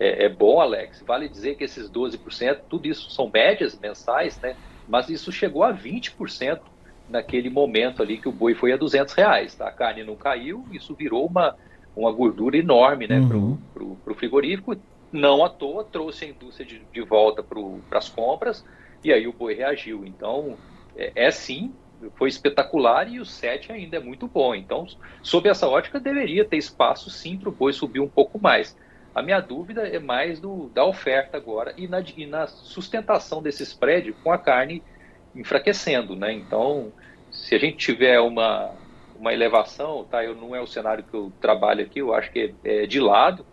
é, 0.00 0.24
é, 0.24 0.28
bom, 0.28 0.60
Alex. 0.60 1.02
Vale 1.06 1.28
dizer 1.28 1.56
que 1.56 1.64
esses 1.64 1.90
12%, 1.90 2.58
tudo 2.68 2.86
isso 2.86 3.10
são 3.10 3.30
médias 3.32 3.78
mensais, 3.78 4.40
né? 4.40 4.56
Mas 4.88 5.08
isso 5.08 5.30
chegou 5.30 5.62
a 5.62 5.72
20% 5.72 6.60
naquele 7.08 7.50
momento 7.50 8.02
ali 8.02 8.18
que 8.18 8.28
o 8.28 8.32
boi 8.32 8.54
foi 8.54 8.72
a 8.72 8.76
200 8.76 9.14
reais. 9.14 9.54
Tá? 9.54 9.68
A 9.68 9.72
carne 9.72 10.04
não 10.04 10.16
caiu, 10.16 10.64
isso 10.72 10.94
virou 10.94 11.26
uma, 11.26 11.56
uma 11.96 12.12
gordura 12.12 12.56
enorme 12.56 13.06
né, 13.06 13.18
uhum. 13.18 13.58
para 13.74 14.12
o 14.12 14.16
frigorífico. 14.16 14.76
Não 15.10 15.44
à 15.44 15.48
toa, 15.48 15.84
trouxe 15.84 16.26
a 16.26 16.28
indústria 16.28 16.66
de, 16.66 16.82
de 16.92 17.00
volta 17.02 17.42
para 17.42 17.98
as 17.98 18.08
compras 18.08 18.64
e 19.02 19.12
aí 19.12 19.26
o 19.26 19.32
boi 19.32 19.54
reagiu. 19.54 20.04
Então, 20.04 20.56
é, 20.96 21.12
é 21.14 21.30
sim, 21.30 21.72
foi 22.14 22.28
espetacular 22.28 23.10
e 23.10 23.18
o 23.20 23.24
7 23.24 23.72
ainda 23.72 23.96
é 23.96 24.00
muito 24.00 24.26
bom. 24.26 24.54
Então, 24.54 24.86
sob 25.22 25.48
essa 25.48 25.68
ótica, 25.68 25.98
deveria 25.98 26.44
ter 26.44 26.56
espaço 26.56 27.10
sim 27.10 27.36
para 27.36 27.48
o 27.48 27.52
boi 27.52 27.72
subir 27.72 28.00
um 28.00 28.08
pouco 28.08 28.38
mais. 28.40 28.76
A 29.18 29.22
minha 29.22 29.40
dúvida 29.40 29.82
é 29.82 29.98
mais 29.98 30.38
do, 30.38 30.68
da 30.68 30.84
oferta 30.84 31.36
agora 31.36 31.74
e 31.76 31.88
na, 31.88 32.00
e 32.16 32.24
na 32.24 32.46
sustentação 32.46 33.42
desse 33.42 33.64
spread 33.64 34.12
com 34.22 34.30
a 34.30 34.38
carne 34.38 34.80
enfraquecendo, 35.34 36.14
né? 36.14 36.32
Então, 36.32 36.92
se 37.28 37.52
a 37.52 37.58
gente 37.58 37.78
tiver 37.78 38.20
uma, 38.20 38.70
uma 39.18 39.32
elevação, 39.32 40.04
tá? 40.04 40.24
Eu 40.24 40.36
não 40.36 40.54
é 40.54 40.60
o 40.60 40.68
cenário 40.68 41.02
que 41.02 41.12
eu 41.12 41.32
trabalho 41.40 41.84
aqui, 41.84 41.98
eu 41.98 42.14
acho 42.14 42.30
que 42.30 42.54
é, 42.64 42.84
é 42.84 42.86
de 42.86 43.00
lado. 43.00 43.44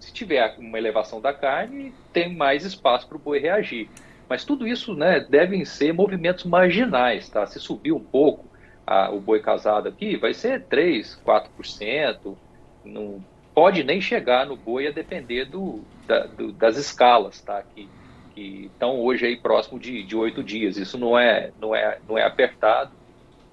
Se 0.00 0.12
tiver 0.12 0.56
uma 0.58 0.76
elevação 0.76 1.20
da 1.20 1.32
carne, 1.32 1.94
tem 2.12 2.34
mais 2.34 2.64
espaço 2.64 3.06
para 3.06 3.16
o 3.16 3.20
boi 3.20 3.38
reagir. 3.38 3.88
Mas 4.28 4.44
tudo 4.44 4.66
isso, 4.66 4.92
né, 4.92 5.20
devem 5.20 5.64
ser 5.64 5.92
movimentos 5.92 6.42
marginais, 6.42 7.28
tá? 7.28 7.46
Se 7.46 7.60
subir 7.60 7.92
um 7.92 8.02
pouco 8.02 8.44
a, 8.84 9.08
o 9.12 9.20
boi 9.20 9.38
casado 9.38 9.88
aqui, 9.88 10.16
vai 10.16 10.34
ser 10.34 10.64
3, 10.64 11.22
4%, 11.24 12.36
não 12.84 13.22
pode 13.56 13.82
nem 13.82 14.02
chegar 14.02 14.44
no 14.44 14.54
boi 14.54 14.86
a 14.86 14.90
depender 14.90 15.46
do, 15.46 15.80
da, 16.06 16.26
do, 16.26 16.52
das 16.52 16.76
escalas, 16.76 17.40
tá? 17.40 17.62
Que, 17.62 17.88
que 18.34 18.70
estão 18.70 19.00
hoje 19.00 19.24
aí 19.24 19.34
próximo 19.38 19.80
de 19.80 20.14
oito 20.14 20.44
dias. 20.44 20.76
Isso 20.76 20.98
não 20.98 21.18
é, 21.18 21.50
não 21.58 21.74
é, 21.74 21.98
não 22.06 22.18
é 22.18 22.22
apertado, 22.22 22.92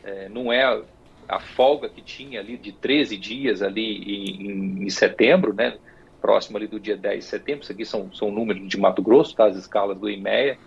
é, 0.04 0.28
não 0.28 0.52
é 0.52 0.84
a 1.30 1.40
folga 1.40 1.88
que 1.88 2.02
tinha 2.02 2.42
ali 2.42 2.58
de 2.58 2.74
13 2.74 3.16
dias 3.16 3.62
ali 3.62 4.04
em, 4.04 4.84
em, 4.84 4.90
setembro, 4.90 5.54
né? 5.54 5.78
Próximo 6.22 6.58
ali 6.58 6.68
do 6.68 6.82
dia 6.82 6.98
10 6.98 7.24
de 7.24 7.30
setembro, 7.30 7.64
isso 7.64 7.72
aqui 7.72 7.86
são, 7.86 8.14
são 8.14 8.30
números 8.30 8.68
de 8.68 8.78
Mato 8.78 9.02
Grosso, 9.02 9.34
tá? 9.34 9.46
As 9.46 9.56
escalas 9.56 9.98
do 9.98 10.10
IMEA. 10.10 10.58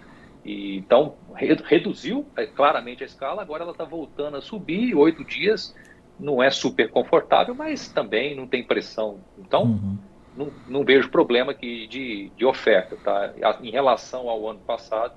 E, 0.47 0.79
então, 0.79 1.15
reduziu 1.35 2.25
é, 2.39 2.47
claramente 2.47 3.03
a 3.03 3.07
escala, 3.07 3.43
agora 3.43 3.65
ela 3.65 3.73
está 3.73 3.85
voltando 3.85 4.39
a 4.39 4.41
subir, 4.41 4.95
oito 4.95 5.23
dias, 5.23 5.75
não 6.19 6.43
é 6.43 6.51
super 6.51 6.91
confortável, 6.91 7.55
mas 7.55 7.89
também 7.89 8.35
não 8.35 8.47
tem 8.47 8.65
pressão. 8.65 9.21
Então, 9.39 9.65
uhum. 9.65 9.99
não, 10.37 10.53
não, 10.67 10.85
vejo 10.85 11.11
problema 11.11 11.53
aqui 11.53 11.87
de, 11.87 12.31
de 12.37 12.45
oferta. 12.45 12.97
Tá? 12.97 13.33
Em 13.63 13.71
relação 13.71 14.29
ao 14.29 14.49
ano 14.49 14.61
passado, 14.61 15.15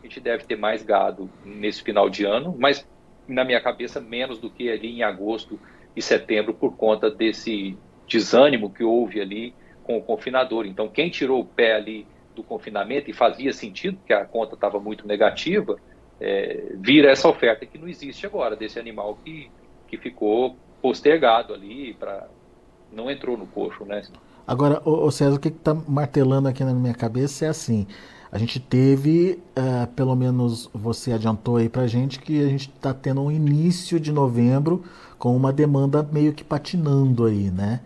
a 0.00 0.06
gente 0.06 0.20
deve 0.20 0.44
ter 0.44 0.56
mais 0.56 0.82
gado 0.82 1.30
nesse 1.44 1.82
final 1.82 2.08
de 2.08 2.24
ano, 2.24 2.56
mas 2.58 2.86
na 3.28 3.44
minha 3.44 3.60
cabeça 3.60 4.00
menos 4.00 4.38
do 4.38 4.50
que 4.50 4.70
ali 4.70 4.88
em 4.88 5.02
agosto 5.02 5.58
e 5.94 6.02
setembro 6.02 6.54
por 6.54 6.76
conta 6.76 7.10
desse 7.10 7.76
desânimo 8.08 8.70
que 8.70 8.82
houve 8.82 9.20
ali 9.20 9.54
com 9.84 9.98
o 9.98 10.02
confinador. 10.02 10.66
Então, 10.66 10.88
quem 10.88 11.10
tirou 11.10 11.40
o 11.40 11.44
pé 11.44 11.74
ali 11.74 12.06
do 12.34 12.42
confinamento 12.42 13.10
e 13.10 13.12
fazia 13.12 13.52
sentido, 13.52 13.98
porque 13.98 14.12
a 14.12 14.24
conta 14.24 14.54
estava 14.54 14.80
muito 14.80 15.06
negativa, 15.06 15.76
é, 16.20 16.72
vira 16.74 17.10
essa 17.10 17.28
oferta 17.28 17.66
que 17.66 17.78
não 17.78 17.88
existe 17.88 18.26
agora, 18.26 18.54
desse 18.56 18.78
animal 18.78 19.18
que, 19.24 19.50
que 19.90 19.98
ficou 19.98 20.56
postergado 20.80 21.52
ali, 21.52 21.94
para 21.94 22.28
não 22.92 23.10
entrou 23.10 23.36
no 23.36 23.46
coxo, 23.46 23.84
né? 23.84 24.02
Agora, 24.46 24.80
o 24.84 25.10
César, 25.10 25.36
o 25.36 25.38
que 25.38 25.48
está 25.48 25.74
martelando 25.74 26.48
aqui 26.48 26.64
na 26.64 26.72
minha 26.72 26.94
cabeça 26.94 27.44
é 27.44 27.48
assim, 27.48 27.86
a 28.32 28.38
gente 28.38 28.58
teve, 28.58 29.40
uh, 29.56 29.86
pelo 29.94 30.14
menos 30.16 30.68
você 30.72 31.12
adiantou 31.12 31.56
aí 31.56 31.68
para 31.68 31.82
a 31.82 31.86
gente, 31.86 32.18
que 32.20 32.42
a 32.42 32.48
gente 32.48 32.68
está 32.68 32.94
tendo 32.94 33.20
um 33.20 33.30
início 33.30 34.00
de 34.00 34.12
novembro 34.12 34.84
com 35.18 35.36
uma 35.36 35.52
demanda 35.52 36.02
meio 36.02 36.32
que 36.32 36.42
patinando 36.42 37.26
aí, 37.26 37.50
né? 37.50 37.80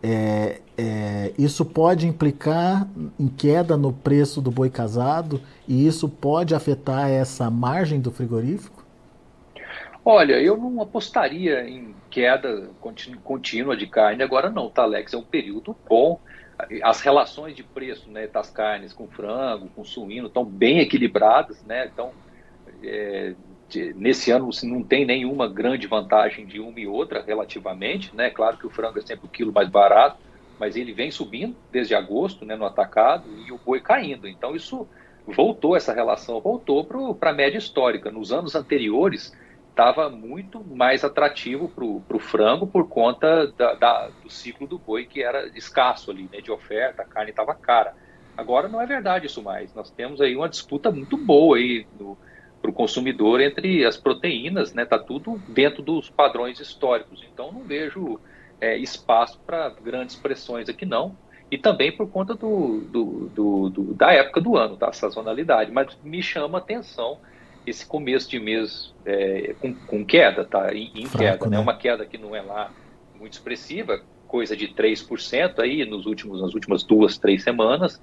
É, 0.00 0.60
é, 0.76 1.32
isso 1.36 1.64
pode 1.64 2.06
implicar 2.06 2.88
em 3.18 3.26
queda 3.26 3.76
no 3.76 3.92
preço 3.92 4.40
do 4.40 4.48
boi 4.48 4.70
casado 4.70 5.40
e 5.66 5.84
isso 5.86 6.08
pode 6.08 6.54
afetar 6.54 7.10
essa 7.10 7.50
margem 7.50 8.00
do 8.00 8.12
frigorífico? 8.12 8.77
Olha, 10.10 10.40
eu 10.40 10.56
não 10.56 10.80
apostaria 10.80 11.68
em 11.68 11.94
queda 12.08 12.70
contínua 13.22 13.76
de 13.76 13.86
carne 13.86 14.22
agora 14.22 14.48
não, 14.48 14.70
tá, 14.70 14.84
Alex? 14.84 15.12
É 15.12 15.18
um 15.18 15.22
período 15.22 15.76
bom. 15.86 16.18
As 16.82 17.02
relações 17.02 17.54
de 17.54 17.62
preço 17.62 18.10
né, 18.10 18.26
das 18.26 18.48
carnes 18.48 18.94
com 18.94 19.06
frango, 19.06 19.68
com 19.68 19.84
suíno, 19.84 20.28
estão 20.28 20.46
bem 20.46 20.78
equilibradas, 20.78 21.62
né? 21.62 21.90
Então, 21.92 22.12
é, 22.82 23.34
nesse 23.96 24.30
ano 24.30 24.48
não 24.62 24.82
tem 24.82 25.04
nenhuma 25.04 25.46
grande 25.46 25.86
vantagem 25.86 26.46
de 26.46 26.58
uma 26.58 26.80
e 26.80 26.86
outra 26.86 27.22
relativamente, 27.22 28.10
né? 28.16 28.30
Claro 28.30 28.56
que 28.56 28.66
o 28.66 28.70
frango 28.70 28.98
é 28.98 29.02
sempre 29.02 29.26
o 29.26 29.30
quilo 29.30 29.52
mais 29.52 29.68
barato, 29.68 30.16
mas 30.58 30.74
ele 30.74 30.94
vem 30.94 31.10
subindo 31.10 31.54
desde 31.70 31.94
agosto, 31.94 32.46
né, 32.46 32.56
no 32.56 32.64
atacado 32.64 33.28
e 33.46 33.52
o 33.52 33.58
boi 33.58 33.78
caindo. 33.82 34.26
Então 34.26 34.56
isso 34.56 34.88
voltou 35.26 35.76
essa 35.76 35.92
relação 35.92 36.40
voltou 36.40 36.82
para 37.14 37.28
a 37.28 37.34
média 37.34 37.58
histórica. 37.58 38.10
Nos 38.10 38.32
anos 38.32 38.54
anteriores 38.54 39.36
estava 39.78 40.10
muito 40.10 40.60
mais 40.64 41.04
atrativo 41.04 41.68
para 41.68 42.16
o 42.16 42.18
frango 42.18 42.66
por 42.66 42.88
conta 42.88 43.46
da, 43.56 43.74
da, 43.74 44.08
do 44.24 44.28
ciclo 44.28 44.66
do 44.66 44.76
boi 44.76 45.04
que 45.06 45.22
era 45.22 45.46
escasso 45.56 46.10
ali, 46.10 46.28
né, 46.32 46.40
de 46.40 46.50
oferta, 46.50 47.02
a 47.02 47.04
carne 47.04 47.30
estava 47.30 47.54
cara. 47.54 47.94
Agora 48.36 48.68
não 48.68 48.80
é 48.80 48.86
verdade 48.86 49.26
isso 49.26 49.40
mais. 49.40 49.72
Nós 49.74 49.88
temos 49.88 50.20
aí 50.20 50.34
uma 50.34 50.48
disputa 50.48 50.90
muito 50.90 51.16
boa 51.16 51.56
aí 51.56 51.86
para 52.60 52.70
o 52.70 52.74
consumidor 52.74 53.40
entre 53.40 53.84
as 53.84 53.96
proteínas, 53.96 54.74
né? 54.74 54.84
Tá 54.84 54.98
tudo 54.98 55.40
dentro 55.48 55.82
dos 55.82 56.10
padrões 56.10 56.60
históricos. 56.60 57.24
Então 57.32 57.50
não 57.50 57.62
vejo 57.62 58.20
é, 58.60 58.76
espaço 58.76 59.40
para 59.44 59.70
grandes 59.70 60.14
pressões 60.14 60.68
aqui 60.68 60.86
não. 60.86 61.16
E 61.50 61.58
também 61.58 61.90
por 61.90 62.08
conta 62.10 62.34
do, 62.34 62.80
do, 62.80 63.28
do, 63.34 63.70
do, 63.70 63.94
da 63.94 64.12
época 64.12 64.40
do 64.40 64.56
ano, 64.56 64.76
da 64.76 64.92
sazonalidade. 64.92 65.72
Mas 65.72 65.96
me 66.04 66.22
chama 66.22 66.58
a 66.58 66.60
atenção 66.60 67.18
esse 67.68 67.86
começo 67.86 68.28
de 68.28 68.38
mês 68.38 68.94
é, 69.04 69.54
com, 69.60 69.74
com, 69.74 70.04
queda, 70.04 70.44
tá? 70.44 70.72
Em, 70.74 70.90
em 70.94 71.08
queda, 71.08 71.46
né? 71.46 71.56
né? 71.56 71.58
Uma 71.58 71.76
queda 71.76 72.04
que 72.06 72.18
não 72.18 72.34
é 72.34 72.42
lá 72.42 72.70
muito 73.18 73.34
expressiva, 73.34 74.00
coisa 74.26 74.56
de 74.56 74.68
3% 74.68 75.58
aí 75.58 75.84
nos 75.84 76.06
últimos, 76.06 76.40
nas 76.40 76.54
últimas 76.54 76.82
duas, 76.82 77.18
três 77.18 77.42
semanas 77.42 78.00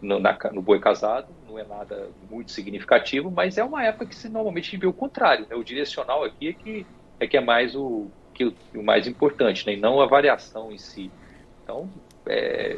no, 0.00 0.18
na, 0.18 0.36
no 0.52 0.62
boi 0.62 0.78
casado, 0.78 1.28
não 1.48 1.58
é 1.58 1.64
nada 1.64 2.08
muito 2.30 2.50
significativo, 2.50 3.30
mas 3.30 3.58
é 3.58 3.64
uma 3.64 3.84
época 3.84 4.06
que 4.06 4.14
se 4.14 4.28
normalmente 4.28 4.76
vê 4.76 4.86
o 4.86 4.92
contrário. 4.92 5.46
Né? 5.48 5.56
O 5.56 5.64
direcional 5.64 6.24
aqui 6.24 6.48
é 6.48 6.52
que 6.52 6.86
é, 7.18 7.26
que 7.26 7.36
é 7.36 7.40
mais 7.40 7.74
o, 7.74 8.08
que 8.34 8.44
o, 8.44 8.54
o 8.74 8.82
mais 8.82 9.06
importante, 9.06 9.66
né? 9.66 9.74
e 9.74 9.76
não 9.76 10.00
a 10.00 10.06
variação 10.06 10.70
em 10.70 10.78
si. 10.78 11.10
Então, 11.62 11.88
é, 12.26 12.76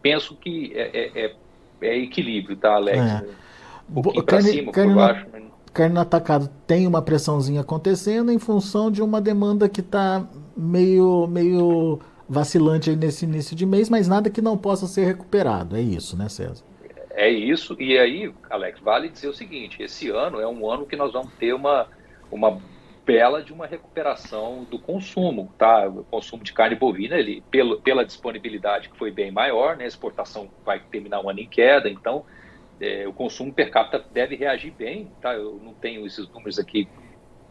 penso 0.00 0.36
que 0.36 0.72
é, 0.74 0.90
é, 0.92 1.24
é, 1.24 1.34
é 1.82 1.98
equilíbrio, 1.98 2.56
tá, 2.56 2.74
Alex? 2.74 2.98
É. 2.98 3.49
Pouquinho 3.92 4.24
para 4.24 4.40
cima, 4.40 4.72
carne, 4.72 4.92
por 4.92 4.96
baixo. 4.96 5.26
Carne 5.72 5.94
no 5.94 6.00
atacado 6.00 6.50
tem 6.66 6.86
uma 6.86 7.02
pressãozinha 7.02 7.60
acontecendo 7.60 8.30
em 8.30 8.38
função 8.38 8.90
de 8.90 9.02
uma 9.02 9.20
demanda 9.20 9.68
que 9.68 9.80
está 9.80 10.26
meio, 10.56 11.26
meio 11.26 12.00
vacilante 12.28 12.94
nesse 12.94 13.24
início 13.24 13.56
de 13.56 13.66
mês, 13.66 13.88
mas 13.88 14.06
nada 14.06 14.30
que 14.30 14.40
não 14.40 14.56
possa 14.56 14.86
ser 14.86 15.04
recuperado. 15.04 15.76
É 15.76 15.80
isso, 15.80 16.16
né, 16.16 16.28
César? 16.28 16.64
É 17.10 17.28
isso. 17.28 17.76
E 17.78 17.98
aí, 17.98 18.32
Alex, 18.48 18.80
vale 18.80 19.08
dizer 19.08 19.28
o 19.28 19.34
seguinte: 19.34 19.82
esse 19.82 20.08
ano 20.10 20.40
é 20.40 20.46
um 20.46 20.70
ano 20.70 20.86
que 20.86 20.96
nós 20.96 21.12
vamos 21.12 21.32
ter 21.34 21.52
uma, 21.52 21.86
uma 22.30 22.60
bela 23.04 23.42
de 23.42 23.52
uma 23.52 23.66
recuperação 23.66 24.64
do 24.70 24.78
consumo, 24.78 25.52
tá? 25.58 25.88
O 25.88 26.04
consumo 26.04 26.44
de 26.44 26.52
carne 26.52 26.76
bovina, 26.76 27.16
ele, 27.16 27.42
pelo, 27.50 27.80
pela 27.80 28.04
disponibilidade 28.04 28.88
que 28.88 28.96
foi 28.96 29.10
bem 29.10 29.32
maior, 29.32 29.76
né? 29.76 29.84
A 29.84 29.88
exportação 29.88 30.48
vai 30.64 30.78
terminar 30.78 31.20
um 31.20 31.28
ano 31.28 31.40
em 31.40 31.48
queda, 31.48 31.90
então 31.90 32.24
é, 32.80 33.06
o 33.06 33.12
consumo 33.12 33.52
per 33.52 33.70
capita 33.70 34.04
deve 34.12 34.36
reagir 34.36 34.72
bem, 34.72 35.10
tá? 35.20 35.34
Eu 35.34 35.60
não 35.62 35.74
tenho 35.74 36.06
esses 36.06 36.28
números 36.28 36.58
aqui 36.58 36.88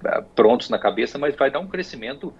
uh, 0.03 0.23
prontos 0.35 0.69
na 0.69 0.79
cabeça, 0.79 1.17
mas 1.17 1.35
vai 1.35 1.51
dar 1.51 1.59
um 1.59 1.67
crescimento 1.67 2.33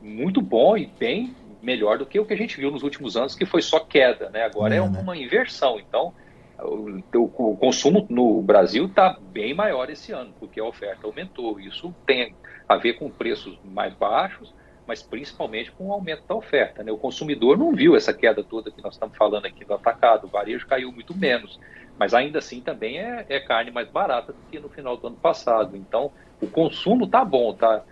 muito 0.00 0.40
bom 0.40 0.76
e 0.76 0.86
bem 0.86 1.34
melhor 1.60 1.98
do 1.98 2.06
que 2.06 2.20
o 2.20 2.24
que 2.24 2.32
a 2.32 2.36
gente 2.36 2.56
viu 2.56 2.70
nos 2.70 2.82
últimos 2.82 3.16
anos, 3.16 3.34
que 3.34 3.44
foi 3.44 3.60
só 3.62 3.80
queda, 3.80 4.30
né? 4.30 4.44
Agora 4.44 4.74
é, 4.74 4.78
é 4.78 4.82
uma 4.82 5.14
né? 5.14 5.22
inversão. 5.22 5.80
Então, 5.80 6.14
o, 6.60 7.02
o, 7.14 7.56
consumo 7.56 8.06
no 8.08 8.40
Brasil 8.40 8.86
está 8.86 9.18
bem 9.32 9.52
maior 9.52 9.90
esse 9.90 10.12
ano, 10.12 10.32
porque 10.38 10.60
a 10.60 10.64
oferta 10.64 11.06
aumentou. 11.06 11.58
Isso 11.58 11.94
tem 12.06 12.34
a 12.68 12.76
ver 12.76 12.94
com 12.94 13.10
preços 13.10 13.58
mais 13.64 13.92
baixos, 13.94 14.54
mas 14.86 15.02
principalmente 15.02 15.72
com 15.72 15.88
o 15.88 15.92
aumento 15.92 16.22
da 16.26 16.34
oferta. 16.34 16.82
Né? 16.82 16.92
O 16.92 16.98
consumidor 16.98 17.58
não 17.58 17.74
viu 17.74 17.96
essa 17.96 18.14
queda 18.14 18.42
toda 18.44 18.70
que 18.70 18.82
nós 18.82 18.94
estamos 18.94 19.16
falando 19.16 19.46
aqui 19.46 19.64
do 19.64 19.74
atacado, 19.74 20.26
o 20.26 20.30
varejo 20.30 20.66
caiu 20.66 20.92
muito 20.92 21.14
menos, 21.16 21.58
mas 21.98 22.14
ainda 22.14 22.38
assim 22.38 22.60
também 22.60 22.98
é, 22.98 23.24
é 23.28 23.40
carne 23.40 23.70
mais 23.70 23.88
barata 23.88 24.32
do 24.32 24.38
que 24.50 24.58
no 24.58 24.68
final 24.68 24.96
do 24.96 25.06
ano 25.06 25.16
passado. 25.16 25.76
Então, 25.76 26.10
o 26.40 26.46
consumo 26.46 27.04
está 27.04 27.24
bom, 27.24 27.54
tá? 27.54 27.82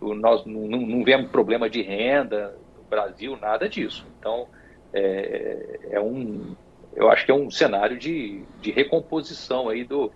Nós 0.00 0.44
não, 0.46 0.66
não 0.66 1.04
vemos 1.04 1.30
problema 1.30 1.68
de 1.68 1.82
renda, 1.82 2.54
Brasil, 2.88 3.38
nada 3.40 3.68
disso. 3.68 4.04
Então, 4.18 4.48
é, 4.92 5.80
é, 5.90 6.00
um, 6.00 6.54
eu 6.94 7.10
acho 7.10 7.24
que 7.24 7.30
é 7.30 7.34
um 7.34 7.50
cenário 7.50 7.98
de, 7.98 8.42
de 8.60 8.70
recomposição 8.72 9.68
aí 9.68 9.84
do, 9.84 10.12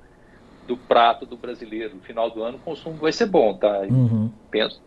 do 0.67 0.77
prato 0.77 1.25
do 1.25 1.37
brasileiro. 1.37 1.95
No 1.95 2.03
final 2.03 2.31
do 2.31 2.43
ano 2.43 2.59
o 2.59 2.61
consumo 2.61 2.97
vai 2.97 3.13
ser 3.13 3.27
bom, 3.27 3.55
tá? 3.55 3.81
Uhum. 3.81 4.31
Penso. 4.51 4.83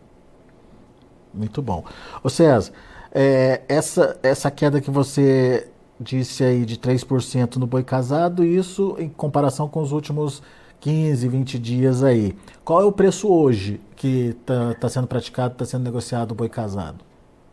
Muito 1.32 1.62
bom. 1.62 1.84
Ô 2.22 2.28
César, 2.28 2.72
é, 3.12 3.62
essa, 3.68 4.18
essa 4.22 4.50
queda 4.50 4.80
que 4.80 4.90
você 4.90 5.70
disse 6.00 6.44
aí 6.44 6.64
de 6.64 6.76
3% 6.76 7.56
no 7.56 7.66
boi 7.66 7.82
casado, 7.82 8.44
isso 8.44 8.96
em 8.98 9.08
comparação 9.08 9.68
com 9.68 9.80
os 9.80 9.92
últimos 9.92 10.42
15, 10.80 11.28
20 11.28 11.58
dias 11.58 12.02
aí. 12.02 12.36
Qual 12.64 12.80
é 12.80 12.84
o 12.84 12.92
preço 12.92 13.32
hoje 13.32 13.80
que 13.96 14.36
está 14.40 14.74
tá 14.74 14.88
sendo 14.88 15.06
praticado, 15.06 15.52
está 15.52 15.64
sendo 15.64 15.84
negociado 15.84 16.32
o 16.32 16.34
boi 16.34 16.48
casado? 16.48 17.04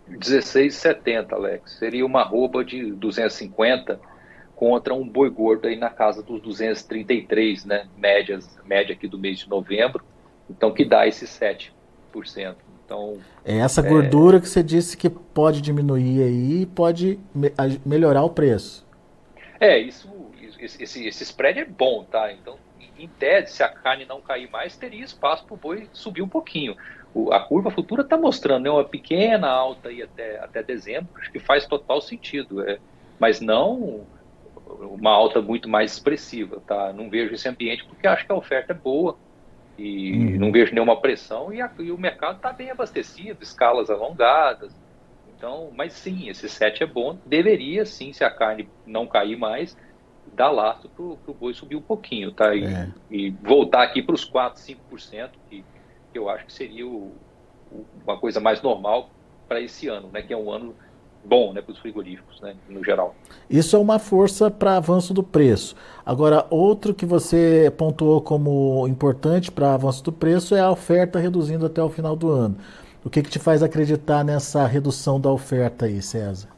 16,70, 0.10 1.34
Alex. 1.34 1.72
Seria 1.80 2.06
uma 2.06 2.24
rouba 2.24 2.64
de 2.64 2.92
250 2.92 4.00
contra 4.56 4.94
um 4.94 5.08
boi 5.08 5.30
gordo 5.30 5.68
aí 5.68 5.76
na 5.76 5.90
casa 5.90 6.22
dos 6.22 6.42
233, 6.42 7.66
né? 7.66 7.88
Médias, 7.98 8.48
média 8.64 8.94
aqui 8.94 9.08
do 9.08 9.18
mês 9.18 9.40
de 9.40 9.50
novembro. 9.50 10.04
Então, 10.50 10.72
que 10.72 10.86
dá 10.86 11.08
esse 11.08 11.26
7%. 11.26 11.72
Então, 12.86 13.18
é 13.44 13.58
essa 13.58 13.82
gordura 13.82 14.38
é... 14.38 14.40
que 14.40 14.48
você 14.48 14.62
disse 14.62 14.96
que 14.96 15.10
pode 15.10 15.60
diminuir 15.60 16.22
aí 16.22 16.62
e 16.62 16.66
pode 16.68 17.20
me 17.34 17.52
melhorar 17.84 18.24
o 18.24 18.30
preço. 18.30 18.86
É, 19.60 19.78
isso, 19.80 20.08
esse, 20.60 21.08
esse 21.08 21.24
spread 21.24 21.60
é 21.60 21.66
bom, 21.66 22.04
tá? 22.04 22.32
Então, 22.32 22.58
em 22.98 23.08
tese, 23.08 23.54
se 23.54 23.64
a 23.64 23.70
carne 23.70 24.06
não 24.06 24.22
cair 24.22 24.50
mais, 24.50 24.78
teria 24.78 25.04
espaço 25.04 25.46
para 25.46 25.54
o 25.56 25.58
boi 25.58 25.90
subir 25.92 26.22
um 26.22 26.30
pouquinho. 26.30 26.78
a 27.32 27.40
curva 27.40 27.72
futura 27.72 28.04
está 28.04 28.18
mostrando 28.18 28.64
né, 28.64 28.70
uma 28.70 28.84
pequena 28.84 29.50
alta 29.50 29.90
aí 29.90 30.02
até, 30.02 30.40
até 30.40 30.62
dezembro, 30.62 31.10
acho 31.20 31.32
que 31.32 31.40
faz 31.40 31.66
total 31.66 32.00
sentido, 32.02 32.62
é, 32.68 32.78
mas 33.20 33.42
não 33.42 34.06
uma 34.66 35.12
alta 35.12 35.42
muito 35.42 35.70
mais 35.70 35.94
expressiva, 35.94 36.62
tá? 36.66 36.92
Não 36.92 37.10
vejo 37.10 37.34
esse 37.34 37.48
ambiente 37.48 37.86
porque 37.86 38.08
acho 38.08 38.26
que 38.26 38.32
a 38.32 38.36
oferta 38.36 38.74
é 38.74 38.76
boa 38.76 39.18
e 39.78 40.12
uhum. 40.12 40.40
não 40.40 40.52
vejo 40.52 40.74
nenhuma 40.74 41.00
pressão 41.00 41.54
e, 41.54 41.62
a, 41.62 41.70
e 41.80 41.92
o 41.92 41.98
mercado 41.98 42.38
está 42.38 42.54
bem 42.54 42.72
abastecido, 42.72 43.44
escalas 43.44 43.90
alongadas, 43.90 44.74
então, 45.38 45.72
mas 45.76 45.94
sim, 45.94 46.30
esse 46.30 46.48
7 46.48 46.84
é 46.84 46.86
bom, 46.86 47.18
deveria 47.26 47.86
sim, 47.86 48.14
se 48.14 48.24
a 48.24 48.32
carne 48.32 48.70
não 48.86 49.06
cair 49.06 49.38
mais, 49.38 49.78
dar 50.34 50.50
lastro 50.50 50.90
para 50.90 51.04
o 51.04 51.34
boi 51.34 51.54
subir 51.54 51.76
um 51.76 51.82
pouquinho, 51.82 52.32
tá? 52.32 52.56
E, 52.56 52.64
é. 52.64 52.90
e 53.12 53.30
voltar 53.30 53.84
aqui 53.84 54.02
para 54.02 54.16
os 54.16 54.24
4, 54.24 54.62
5%, 54.62 55.30
que 55.50 55.64
que 56.16 56.20
eu 56.20 56.30
acho 56.30 56.46
que 56.46 56.54
seria 56.54 56.88
o, 56.88 57.12
o, 57.70 57.86
uma 58.06 58.18
coisa 58.18 58.40
mais 58.40 58.62
normal 58.62 59.10
para 59.50 59.60
esse 59.60 59.90
ano, 59.90 60.10
né, 60.14 60.22
que 60.22 60.34
é 60.34 60.38
um 60.38 60.50
ano 60.50 60.74
bom 61.26 61.54
né, 61.54 61.62
para 61.62 61.72
os 61.72 61.80
frigoríficos, 61.80 62.40
né, 62.42 62.56
no 62.70 62.84
geral. 62.84 63.16
Isso 63.50 63.76
é 63.76 63.80
uma 63.80 64.00
força 64.00 64.50
para 64.52 64.78
avanço 64.78 65.14
do 65.14 65.24
preço. 65.24 65.76
Agora, 66.06 66.46
outro 66.50 66.94
que 66.94 67.06
você 67.06 67.74
pontuou 67.78 68.22
como 68.22 68.88
importante 68.88 69.52
para 69.52 69.74
avanço 69.74 70.04
do 70.04 70.12
preço 70.12 70.56
é 70.56 70.60
a 70.60 70.72
oferta 70.72 71.20
reduzindo 71.20 71.66
até 71.66 71.82
o 71.82 71.90
final 71.90 72.16
do 72.16 72.30
ano. 72.30 72.58
O 73.04 73.10
que, 73.10 73.22
que 73.22 73.30
te 73.30 73.40
faz 73.40 73.62
acreditar 73.62 74.24
nessa 74.24 74.66
redução 74.66 75.20
da 75.20 75.32
oferta 75.32 75.86
aí, 75.86 76.02
César? 76.02 76.50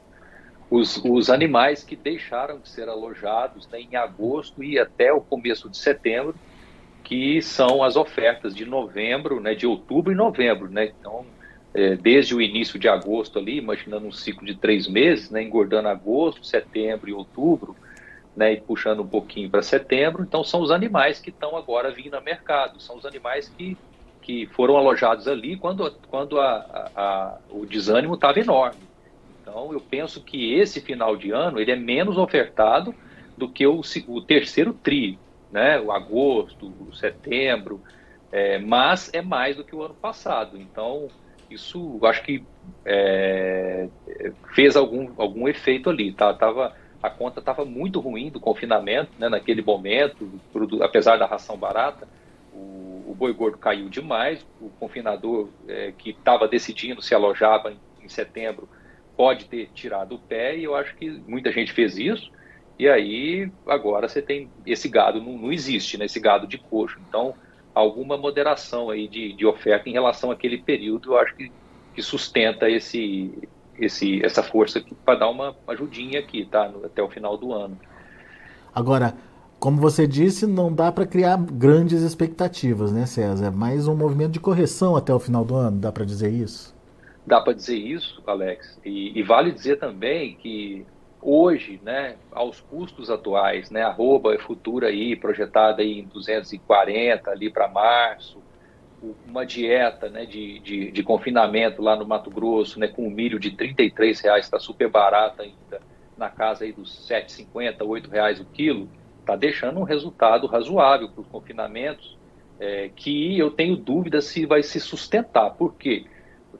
Os, 0.69 1.01
os 1.03 1.29
animais 1.29 1.83
que 1.83 1.95
deixaram 1.95 2.59
de 2.59 2.69
ser 2.69 2.89
alojados 2.89 3.67
né, 3.69 3.79
em 3.79 3.95
agosto 3.95 4.63
e 4.63 4.77
até 4.77 5.13
o 5.13 5.21
começo 5.21 5.69
de 5.69 5.77
setembro 5.77 6.35
que 7.07 7.41
são 7.41 7.81
as 7.81 7.95
ofertas 7.95 8.53
de 8.53 8.65
novembro, 8.65 9.39
né, 9.39 9.55
de 9.55 9.65
outubro 9.65 10.11
e 10.11 10.15
novembro, 10.15 10.69
né? 10.69 10.91
Então, 10.99 11.25
desde 12.01 12.33
o 12.33 12.41
início 12.41 12.79
de 12.79 12.87
agosto 12.87 13.37
ali, 13.37 13.57
imaginando 13.57 14.07
um 14.07 14.11
ciclo 14.11 14.45
de 14.45 14.55
três 14.55 14.87
meses, 14.87 15.29
né, 15.29 15.43
engordando 15.43 15.87
agosto, 15.87 16.45
setembro 16.45 17.09
e 17.09 17.13
outubro, 17.13 17.75
né, 18.35 18.53
e 18.53 18.61
puxando 18.61 19.01
um 19.01 19.07
pouquinho 19.07 19.49
para 19.49 19.61
setembro. 19.61 20.23
Então, 20.23 20.43
são 20.43 20.61
os 20.61 20.71
animais 20.71 21.19
que 21.19 21.29
estão 21.29 21.55
agora 21.55 21.91
vindo 21.91 22.15
ao 22.15 22.23
mercado, 22.23 22.81
são 22.81 22.97
os 22.97 23.05
animais 23.05 23.47
que, 23.49 23.77
que 24.21 24.47
foram 24.47 24.75
alojados 24.75 25.27
ali 25.27 25.55
quando, 25.55 25.91
quando 26.07 26.39
a, 26.39 26.89
a, 26.95 27.01
a 27.01 27.37
o 27.49 27.65
desânimo 27.65 28.15
estava 28.15 28.39
enorme. 28.39 28.81
Então, 29.41 29.71
eu 29.71 29.79
penso 29.79 30.21
que 30.21 30.53
esse 30.55 30.81
final 30.81 31.15
de 31.15 31.31
ano 31.31 31.59
ele 31.59 31.71
é 31.71 31.75
menos 31.75 32.17
ofertado 32.17 32.93
do 33.37 33.47
que 33.47 33.67
o, 33.67 33.81
o 34.07 34.21
terceiro 34.21 34.73
tri, 34.73 35.19
né? 35.51 35.79
O 35.79 35.91
agosto, 35.91 36.73
o 36.79 36.93
setembro, 36.93 37.81
é, 38.31 38.57
mas 38.57 39.09
é 39.13 39.21
mais 39.21 39.55
do 39.55 39.63
que 39.63 39.75
o 39.75 39.83
ano 39.83 39.93
passado. 39.93 40.57
Então, 40.57 41.07
isso 41.49 41.99
acho 42.03 42.23
que 42.23 42.43
é, 42.85 43.87
fez 44.53 44.75
algum, 44.75 45.11
algum 45.17 45.47
efeito 45.47 45.89
ali. 45.89 46.11
Tá? 46.11 46.33
Tava, 46.33 46.75
a 47.01 47.09
conta 47.09 47.39
estava 47.39 47.65
muito 47.65 47.99
ruim 47.99 48.29
do 48.29 48.39
confinamento 48.39 49.11
né, 49.17 49.29
naquele 49.29 49.61
momento, 49.61 50.29
apesar 50.81 51.17
da 51.17 51.25
ração 51.25 51.57
barata. 51.57 52.07
O, 52.53 53.05
o 53.07 53.15
boi 53.17 53.33
gordo 53.33 53.57
caiu 53.57 53.89
demais. 53.89 54.45
O 54.59 54.69
confinador 54.79 55.49
é, 55.67 55.93
que 55.97 56.11
estava 56.11 56.47
decidindo 56.47 57.01
se 57.01 57.13
alojava 57.15 57.71
em, 57.71 57.79
em 58.03 58.09
setembro 58.09 58.67
pode 59.17 59.45
ter 59.45 59.69
tirado 59.73 60.13
o 60.13 60.19
pé, 60.19 60.55
e 60.55 60.63
eu 60.63 60.75
acho 60.75 60.95
que 60.95 61.09
muita 61.27 61.51
gente 61.51 61.73
fez 61.73 61.97
isso. 61.97 62.31
E 62.77 62.87
aí, 62.87 63.51
agora 63.65 64.07
você 64.07 64.21
tem 64.21 64.47
esse 64.63 64.87
gado, 64.87 65.19
não, 65.19 65.35
não 65.35 65.51
existe, 65.51 65.97
né, 65.97 66.05
esse 66.05 66.19
gado 66.19 66.45
de 66.45 66.59
coxo. 66.59 66.99
Então, 67.09 67.33
alguma 67.77 68.17
moderação 68.17 68.89
aí 68.89 69.07
de, 69.07 69.33
de 69.33 69.45
oferta 69.45 69.87
em 69.89 69.93
relação 69.93 70.31
àquele 70.31 70.57
período, 70.57 71.13
eu 71.13 71.17
acho 71.17 71.35
que, 71.35 71.51
que 71.93 72.01
sustenta 72.01 72.69
esse, 72.69 73.37
esse, 73.79 74.23
essa 74.25 74.41
força 74.41 74.83
para 75.05 75.19
dar 75.19 75.29
uma 75.29 75.55
ajudinha 75.67 76.19
aqui, 76.19 76.45
tá? 76.45 76.71
Até 76.83 77.01
o 77.01 77.09
final 77.09 77.37
do 77.37 77.53
ano. 77.53 77.77
Agora, 78.73 79.15
como 79.59 79.77
você 79.81 80.07
disse, 80.07 80.45
não 80.45 80.73
dá 80.73 80.91
para 80.91 81.05
criar 81.05 81.37
grandes 81.37 82.01
expectativas, 82.01 82.91
né, 82.91 83.05
César? 83.05 83.47
É 83.47 83.51
mais 83.51 83.87
um 83.87 83.95
movimento 83.95 84.31
de 84.31 84.39
correção 84.39 84.95
até 84.95 85.13
o 85.13 85.19
final 85.19 85.43
do 85.43 85.55
ano, 85.55 85.79
dá 85.79 85.91
para 85.91 86.05
dizer 86.05 86.31
isso? 86.31 86.75
Dá 87.25 87.41
para 87.41 87.53
dizer 87.53 87.75
isso, 87.75 88.21
Alex. 88.25 88.79
E, 88.85 89.19
e, 89.19 89.23
vale 89.23 89.51
dizer 89.51 89.77
também 89.79 90.35
que 90.35 90.85
hoje, 91.21 91.79
né, 91.83 92.15
aos 92.31 92.61
custos 92.61 93.09
atuais, 93.09 93.69
né, 93.69 93.83
arroba 93.83 94.37
futura 94.39 94.87
aí, 94.87 95.15
projetada 95.15 95.81
aí 95.81 95.99
em 95.99 96.05
240 96.05 97.29
ali 97.29 97.49
para 97.49 97.67
março, 97.67 98.41
uma 99.27 99.45
dieta 99.45 100.09
né, 100.09 100.25
de, 100.25 100.59
de, 100.59 100.91
de, 100.91 101.03
confinamento 101.03 101.81
lá 101.81 101.95
no 101.95 102.05
Mato 102.05 102.29
Grosso, 102.29 102.79
né, 102.79 102.87
com 102.87 103.07
um 103.07 103.09
milho 103.09 103.39
de 103.39 103.51
33 103.51 104.19
reais, 104.21 104.45
está 104.45 104.59
super 104.59 104.89
barato 104.89 105.41
ainda, 105.41 105.81
na 106.17 106.29
casa 106.29 106.63
aí 106.63 106.71
dos 106.71 107.07
7,50, 107.07 107.85
8 107.85 108.09
reais 108.09 108.39
o 108.39 108.45
quilo, 108.45 108.89
está 109.19 109.35
deixando 109.35 109.79
um 109.79 109.83
resultado 109.83 110.47
razoável 110.47 111.09
para 111.09 111.21
os 111.21 111.27
confinamentos, 111.27 112.17
é, 112.59 112.89
que 112.95 113.37
eu 113.37 113.51
tenho 113.51 113.75
dúvida 113.75 114.19
se 114.19 114.45
vai 114.45 114.63
se 114.63 114.79
sustentar. 114.79 115.51
Por 115.51 115.75
quê? 115.75 116.05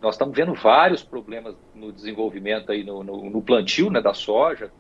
Nós 0.02 0.16
estamos 0.16 0.36
vendo 0.36 0.54
vários 0.54 1.04
problemas 1.04 1.56
no 1.74 1.92
desenvolvimento 1.92 2.72
aí 2.72 2.84
no, 2.84 3.04
no, 3.04 3.30
no 3.30 3.42
plantio 3.42 3.90
né, 3.90 4.02
da 4.02 4.14
soja, 4.14 4.72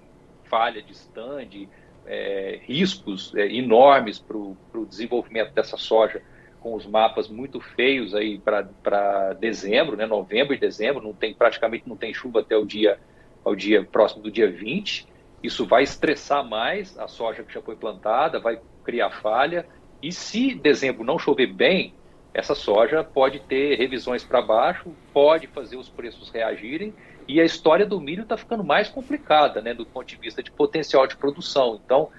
falha 0.45 0.82
de 0.82 0.91
stand, 0.91 1.67
é, 2.06 2.60
riscos 2.63 3.34
é, 3.36 3.47
enormes 3.47 4.19
para 4.19 4.38
o 4.38 4.86
desenvolvimento 4.88 5.53
dessa 5.53 5.77
soja 5.77 6.21
com 6.60 6.73
os 6.73 6.86
mapas 6.86 7.27
muito 7.27 7.60
feios 7.60 8.15
aí 8.15 8.39
para 8.39 9.34
dezembro, 9.34 9.95
né, 9.95 10.06
novembro 10.06 10.53
e 10.53 10.58
dezembro, 10.58 11.01
não 11.01 11.13
tem 11.13 11.34
praticamente 11.34 11.88
não 11.88 11.95
tem 11.95 12.13
chuva 12.13 12.39
até 12.39 12.58
o 12.58 12.65
dia 12.65 12.99
ao 13.43 13.56
dia 13.56 13.84
próximo 13.84 14.23
do 14.23 14.32
dia 14.32 14.51
20. 14.51 15.08
Isso 15.41 15.65
vai 15.65 15.84
estressar 15.84 16.43
mais 16.43 16.97
a 16.97 17.08
soja 17.08 17.43
que 17.43 17.53
já 17.53 17.62
foi 17.62 17.75
plantada, 17.75 18.39
vai 18.39 18.60
criar 18.84 19.12
falha. 19.12 19.65
E 20.01 20.12
se 20.12 20.53
dezembro 20.53 21.03
não 21.03 21.17
chover 21.17 21.47
bem, 21.53 21.93
essa 22.38 22.54
soja 22.54 23.04
pode 23.04 23.39
ter 23.39 23.76
revisões 23.80 24.23
para 24.23 24.43
baixo, 24.43 24.93
pode 25.12 25.47
fazer 25.47 25.76
os 25.76 25.89
preços 25.89 26.30
reagirem 26.30 26.93
e 27.28 27.41
a 27.41 27.43
história 27.43 27.84
do 27.84 28.00
milho 28.00 28.21
está 28.21 28.38
ficando 28.38 28.63
mais 28.63 28.88
complicada, 28.88 29.60
né, 29.60 29.73
do 29.73 29.88
ponto 29.88 30.06
de 30.06 30.15
vista 30.17 30.43
de 30.43 30.52
potencial 30.52 31.08
de 31.08 31.17
produção. 31.17 31.82
Então, 31.84 32.10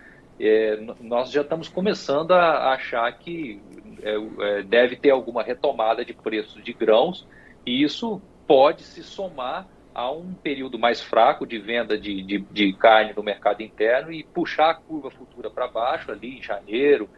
é, 0.40 0.76
nós 1.00 1.30
já 1.30 1.42
estamos 1.42 1.68
começando 1.68 2.32
a 2.32 2.72
achar 2.72 3.16
que 3.16 3.62
é, 4.02 4.16
é, 4.40 4.62
deve 4.64 4.96
ter 4.96 5.10
alguma 5.10 5.40
retomada 5.40 6.04
de 6.04 6.12
preços 6.12 6.64
de 6.64 6.72
grãos 6.72 7.24
e 7.64 7.80
isso 7.84 8.20
pode 8.44 8.82
se 8.82 9.04
somar 9.04 9.68
a 9.94 10.10
um 10.10 10.34
período 10.34 10.80
mais 10.80 11.00
fraco 11.00 11.46
de 11.46 11.60
venda 11.60 11.96
de, 11.96 12.22
de, 12.22 12.38
de 12.40 12.72
carne 12.72 13.12
no 13.16 13.22
mercado 13.22 13.62
interno 13.62 14.12
e 14.12 14.24
puxar 14.24 14.70
a 14.70 14.74
curva 14.74 15.12
futura 15.12 15.48
para 15.48 15.68
baixo 15.68 16.10
ali 16.10 16.38
em 16.38 16.42
janeiro, 16.42 17.08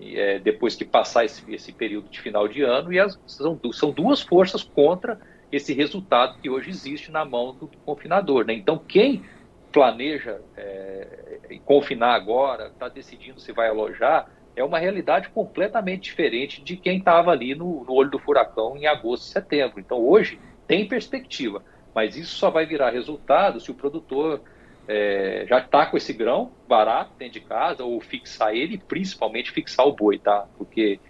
é, 0.00 0.38
depois 0.38 0.74
que 0.74 0.84
passar 0.84 1.24
esse, 1.24 1.42
esse, 1.52 1.72
período 1.72 2.08
de 2.08 2.20
final 2.20 2.48
de 2.48 2.62
ano, 2.62 2.92
e 2.92 2.98
as, 2.98 3.18
são, 3.26 3.58
são, 3.72 3.90
duas 3.90 4.20
forças 4.20 4.62
contra 4.62 5.20
esse 5.50 5.72
resultado 5.72 6.38
que 6.40 6.50
hoje 6.50 6.70
existe 6.70 7.10
na 7.10 7.24
mão 7.24 7.54
do 7.54 7.68
confinador. 7.84 8.44
Né? 8.44 8.54
Então, 8.54 8.78
quem 8.78 9.22
planeja 9.72 10.40
é, 10.56 11.58
confinar 11.64 12.14
agora, 12.14 12.68
está 12.68 12.88
decidindo 12.88 13.40
se 13.40 13.52
vai 13.52 13.68
alojar, 13.68 14.30
é 14.56 14.62
uma 14.62 14.78
realidade 14.78 15.28
completamente 15.30 16.04
diferente 16.04 16.62
de 16.62 16.76
quem 16.76 16.98
estava 16.98 17.32
ali 17.32 17.54
no, 17.54 17.84
no 17.84 17.92
olho 17.92 18.10
do 18.10 18.18
furacão 18.18 18.76
em 18.76 18.86
agosto, 18.86 19.24
setembro. 19.24 19.80
Então, 19.80 19.98
hoje 19.98 20.38
tem 20.66 20.86
perspectiva, 20.86 21.62
mas 21.94 22.16
isso 22.16 22.36
só 22.36 22.50
vai 22.50 22.66
virar 22.66 22.90
resultado 22.90 23.60
se 23.60 23.70
o 23.70 23.74
produtor 23.74 24.40
é, 24.86 25.46
já 25.48 25.58
está 25.58 25.86
com 25.86 25.96
esse 25.96 26.12
grão 26.12 26.52
barato 26.68 27.12
dentro 27.18 27.40
de 27.40 27.46
casa, 27.46 27.84
ou 27.84 28.00
fixar 28.00 28.54
ele, 28.54 28.78
principalmente 28.78 29.50
fixar 29.50 29.86
o 29.86 29.92
boi, 29.92 30.18
tá? 30.18 30.46
Porque 30.58 31.00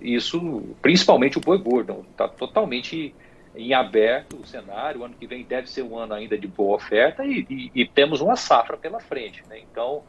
isso, 0.00 0.62
principalmente 0.82 1.38
o 1.38 1.40
boi 1.40 1.58
gordo, 1.58 2.04
está 2.10 2.28
totalmente 2.28 3.14
em 3.54 3.74
aberto 3.74 4.36
o 4.36 4.46
cenário. 4.46 5.00
O 5.00 5.04
ano 5.04 5.14
que 5.14 5.26
vem 5.26 5.44
deve 5.44 5.68
ser 5.68 5.82
um 5.82 5.96
ano 5.96 6.14
ainda 6.14 6.36
de 6.36 6.46
boa 6.46 6.76
oferta 6.76 7.24
e, 7.24 7.46
e, 7.48 7.70
e 7.74 7.86
temos 7.86 8.20
uma 8.20 8.36
safra 8.36 8.76
pela 8.76 9.00
frente, 9.00 9.42
né? 9.48 9.58
Então, 9.60 10.02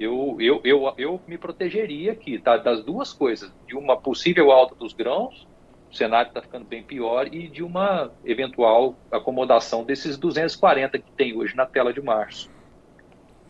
eu, 0.00 0.36
eu, 0.40 0.60
eu, 0.64 0.94
eu 0.96 1.20
me 1.26 1.36
protegeria 1.36 2.12
aqui, 2.12 2.38
tá? 2.38 2.56
Das 2.56 2.82
duas 2.82 3.12
coisas, 3.12 3.52
de 3.66 3.76
uma 3.76 3.96
possível 3.96 4.50
alta 4.50 4.74
dos 4.74 4.92
grãos, 4.92 5.46
o 5.90 5.94
cenário 5.94 6.28
está 6.28 6.40
ficando 6.40 6.64
bem 6.64 6.82
pior, 6.82 7.28
e 7.32 7.48
de 7.48 7.62
uma 7.62 8.10
eventual 8.24 8.96
acomodação 9.10 9.84
desses 9.84 10.16
240 10.16 10.98
que 10.98 11.10
tem 11.12 11.36
hoje 11.36 11.54
na 11.54 11.66
tela 11.66 11.92
de 11.92 12.00
março. 12.00 12.50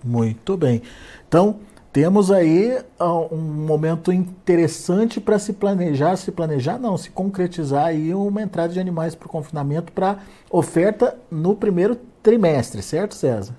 Muito 0.05 0.57
bem. 0.57 0.83
Então, 1.29 1.61
temos 1.93 2.31
aí 2.31 2.79
uh, 2.99 3.35
um 3.35 3.39
momento 3.39 4.11
interessante 4.11 5.21
para 5.21 5.39
se 5.39 5.53
planejar, 5.53 6.17
se 6.17 6.33
planejar 6.33 6.79
não, 6.79 6.97
se 6.97 7.11
concretizar 7.11 7.87
aí 7.87 8.15
uma 8.15 8.41
entrada 8.41 8.73
de 8.73 8.81
animais 8.81 9.15
para 9.15 9.27
o 9.27 9.31
confinamento 9.31 9.93
para 9.93 10.19
oferta 10.51 11.19
no 11.31 11.55
primeiro 11.55 11.97
trimestre, 12.23 12.81
certo, 12.81 13.15
César? 13.15 13.55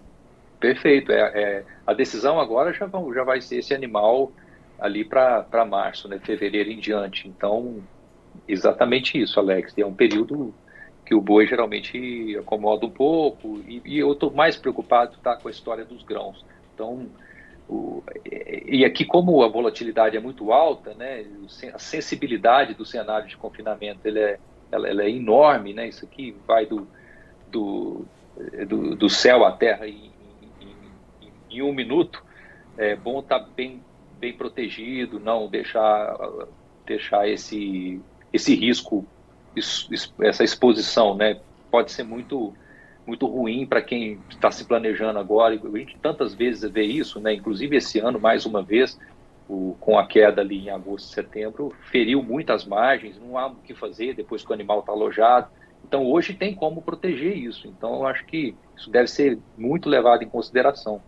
Perfeito. 0.59 1.11
É, 1.11 1.19
é 1.19 1.63
a 1.85 1.93
decisão 1.93 2.39
agora 2.39 2.73
já, 2.73 2.89
já 3.13 3.23
vai 3.23 3.39
ser 3.39 3.57
esse 3.57 3.73
animal 3.73 4.31
ali 4.79 5.05
para 5.05 5.65
março, 5.69 6.07
né, 6.07 6.19
fevereiro 6.19 6.71
em 6.71 6.79
diante. 6.79 7.27
Então, 7.27 7.75
exatamente 8.47 9.21
isso, 9.21 9.39
Alex. 9.39 9.73
É 9.77 9.85
um 9.85 9.93
período 9.93 10.53
que 11.13 11.15
o 11.15 11.21
boi 11.21 11.45
geralmente 11.45 12.35
acomoda 12.39 12.87
um 12.87 12.89
pouco 12.89 13.61
e, 13.67 13.81
e 13.85 13.99
eu 13.99 14.13
estou 14.13 14.31
mais 14.31 14.55
preocupado 14.55 15.15
tá, 15.21 15.35
com 15.35 15.47
a 15.47 15.51
história 15.51 15.85
dos 15.85 16.01
grãos. 16.01 16.43
Então, 16.73 17.07
o, 17.69 18.03
e 18.25 18.83
aqui 18.83 19.05
como 19.05 19.43
a 19.43 19.47
volatilidade 19.47 20.17
é 20.17 20.19
muito 20.19 20.51
alta, 20.51 20.95
né, 20.95 21.23
a 21.71 21.77
sensibilidade 21.77 22.73
do 22.73 22.83
cenário 22.83 23.27
de 23.27 23.37
confinamento 23.37 24.07
ele 24.07 24.19
é, 24.19 24.39
ela, 24.71 24.89
ela 24.89 25.03
é 25.03 25.09
enorme, 25.09 25.71
né, 25.71 25.87
isso 25.87 26.03
aqui 26.03 26.35
vai 26.47 26.65
do, 26.65 26.87
do, 27.51 28.05
do, 28.67 28.95
do 28.95 29.09
céu 29.09 29.45
à 29.45 29.51
terra 29.51 29.87
em, 29.87 30.11
em, 30.59 31.57
em, 31.57 31.61
um 31.61 31.71
minuto, 31.71 32.23
é 32.75 32.95
bom 32.95 33.19
estar 33.19 33.39
tá 33.39 33.47
bem, 33.55 33.83
bem 34.19 34.33
protegido, 34.33 35.19
não 35.19 35.47
deixar, 35.47 36.17
deixar 36.87 37.29
esse, 37.29 38.01
esse 38.33 38.55
risco, 38.55 39.05
essa 40.21 40.43
exposição, 40.43 41.15
né, 41.15 41.39
pode 41.71 41.91
ser 41.91 42.03
muito 42.03 42.53
muito 43.05 43.27
ruim 43.27 43.65
para 43.65 43.81
quem 43.81 44.19
está 44.29 44.49
se 44.49 44.63
planejando 44.63 45.19
agora. 45.19 45.55
A 45.55 45.77
gente 45.77 45.97
tantas 46.01 46.33
vezes 46.33 46.69
vê 46.71 46.83
isso, 46.83 47.19
né? 47.19 47.33
Inclusive 47.33 47.75
esse 47.75 47.99
ano, 47.99 48.19
mais 48.19 48.45
uma 48.45 48.63
vez, 48.63 48.97
o, 49.47 49.75
com 49.79 49.99
a 49.99 50.07
queda 50.07 50.41
ali 50.41 50.57
em 50.57 50.69
agosto, 50.69 51.09
setembro, 51.09 51.73
feriu 51.91 52.23
muitas 52.23 52.65
margens, 52.65 53.19
não 53.19 53.37
há 53.37 53.47
o 53.47 53.55
que 53.55 53.73
fazer 53.73 54.15
depois 54.15 54.43
que 54.43 54.51
o 54.51 54.53
animal 54.53 54.79
está 54.79 54.91
alojado. 54.91 55.49
Então 55.85 56.05
hoje 56.05 56.33
tem 56.33 56.55
como 56.55 56.81
proteger 56.81 57.35
isso. 57.37 57.67
Então 57.67 57.95
eu 57.95 58.07
acho 58.07 58.25
que 58.25 58.55
isso 58.75 58.89
deve 58.89 59.07
ser 59.07 59.37
muito 59.57 59.89
levado 59.89 60.23
em 60.23 60.29
consideração. 60.29 61.01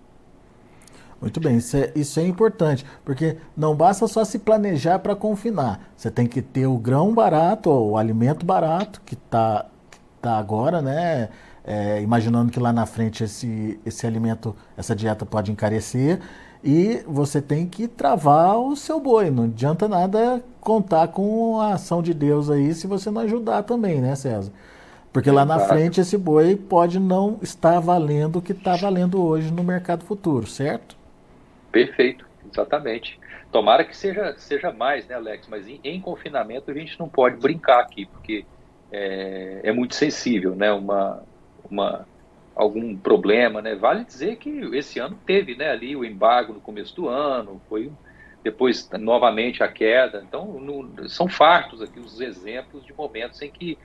Muito 1.21 1.39
bem, 1.39 1.57
isso 1.57 1.77
é, 1.77 1.91
isso 1.95 2.19
é 2.19 2.27
importante, 2.27 2.85
porque 3.03 3.37
não 3.55 3.75
basta 3.75 4.07
só 4.07 4.23
se 4.23 4.39
planejar 4.39 4.99
para 4.99 5.15
confinar. 5.15 5.91
Você 5.95 6.11
tem 6.11 6.27
que 6.27 6.41
ter 6.41 6.67
o 6.67 6.77
grão 6.77 7.13
barato, 7.13 7.69
o 7.69 7.97
alimento 7.97 8.45
barato, 8.45 9.01
que 9.05 9.15
está 9.15 9.65
tá 10.21 10.37
agora, 10.37 10.81
né? 10.81 11.29
é, 11.65 11.99
imaginando 12.01 12.51
que 12.51 12.59
lá 12.59 12.71
na 12.71 12.85
frente 12.85 13.23
esse, 13.23 13.79
esse 13.85 14.05
alimento, 14.05 14.55
essa 14.77 14.95
dieta 14.95 15.25
pode 15.25 15.51
encarecer, 15.51 16.19
e 16.63 17.03
você 17.07 17.41
tem 17.41 17.67
que 17.67 17.87
travar 17.87 18.57
o 18.57 18.75
seu 18.75 18.99
boi. 18.99 19.29
Não 19.29 19.43
adianta 19.43 19.87
nada 19.87 20.43
contar 20.61 21.07
com 21.09 21.59
a 21.59 21.73
ação 21.73 22.01
de 22.01 22.13
Deus 22.13 22.49
aí 22.49 22.73
se 22.73 22.87
você 22.87 23.11
não 23.11 23.21
ajudar 23.21 23.63
também, 23.63 23.99
né, 23.99 24.15
César? 24.15 24.51
Porque 25.11 25.31
lá 25.31 25.45
na 25.45 25.59
frente 25.59 26.01
esse 26.01 26.17
boi 26.17 26.55
pode 26.55 26.99
não 26.99 27.37
estar 27.41 27.79
valendo 27.79 28.37
o 28.37 28.41
que 28.41 28.51
está 28.51 28.75
valendo 28.75 29.21
hoje 29.23 29.51
no 29.51 29.63
mercado 29.63 30.03
futuro, 30.03 30.45
certo? 30.45 30.97
Perfeito, 31.75 32.25
exatamente. 32.45 33.19
Tomara 33.51 33.83
que 33.83 33.97
seja, 33.97 34.33
seja 34.37 34.71
mais, 34.71 35.05
né, 35.09 35.15
Alex? 35.15 35.45
Mas 35.49 35.67
em, 35.67 35.81
em 35.83 35.99
confinamento 35.99 36.71
a 36.71 36.73
gente 36.73 36.97
não 36.97 37.09
pode 37.09 37.35
brincar 37.37 37.81
aqui, 37.81 38.05
porque 38.05 38.47
é, 38.89 39.59
é 39.61 39.73
muito 39.73 39.93
sensível, 39.93 40.55
né? 40.55 40.71
Uma, 40.71 41.21
uma, 41.69 42.07
algum 42.55 42.97
problema, 42.97 43.61
né? 43.61 43.75
Vale 43.75 44.05
dizer 44.05 44.37
que 44.37 44.49
esse 44.73 44.99
ano 44.99 45.19
teve, 45.25 45.53
né, 45.57 45.69
ali 45.69 45.97
o 45.97 46.05
embargo 46.05 46.53
no 46.53 46.61
começo 46.61 46.95
do 46.95 47.09
ano, 47.09 47.61
foi 47.67 47.91
depois 48.41 48.89
novamente 48.93 49.61
a 49.61 49.67
queda. 49.67 50.23
Então, 50.25 50.57
no, 50.57 51.09
são 51.09 51.27
fartos 51.27 51.81
aqui 51.81 51.99
os 51.99 52.21
exemplos 52.21 52.85
de 52.85 52.93
momentos 52.93 53.41
em 53.41 53.51
que 53.51 53.77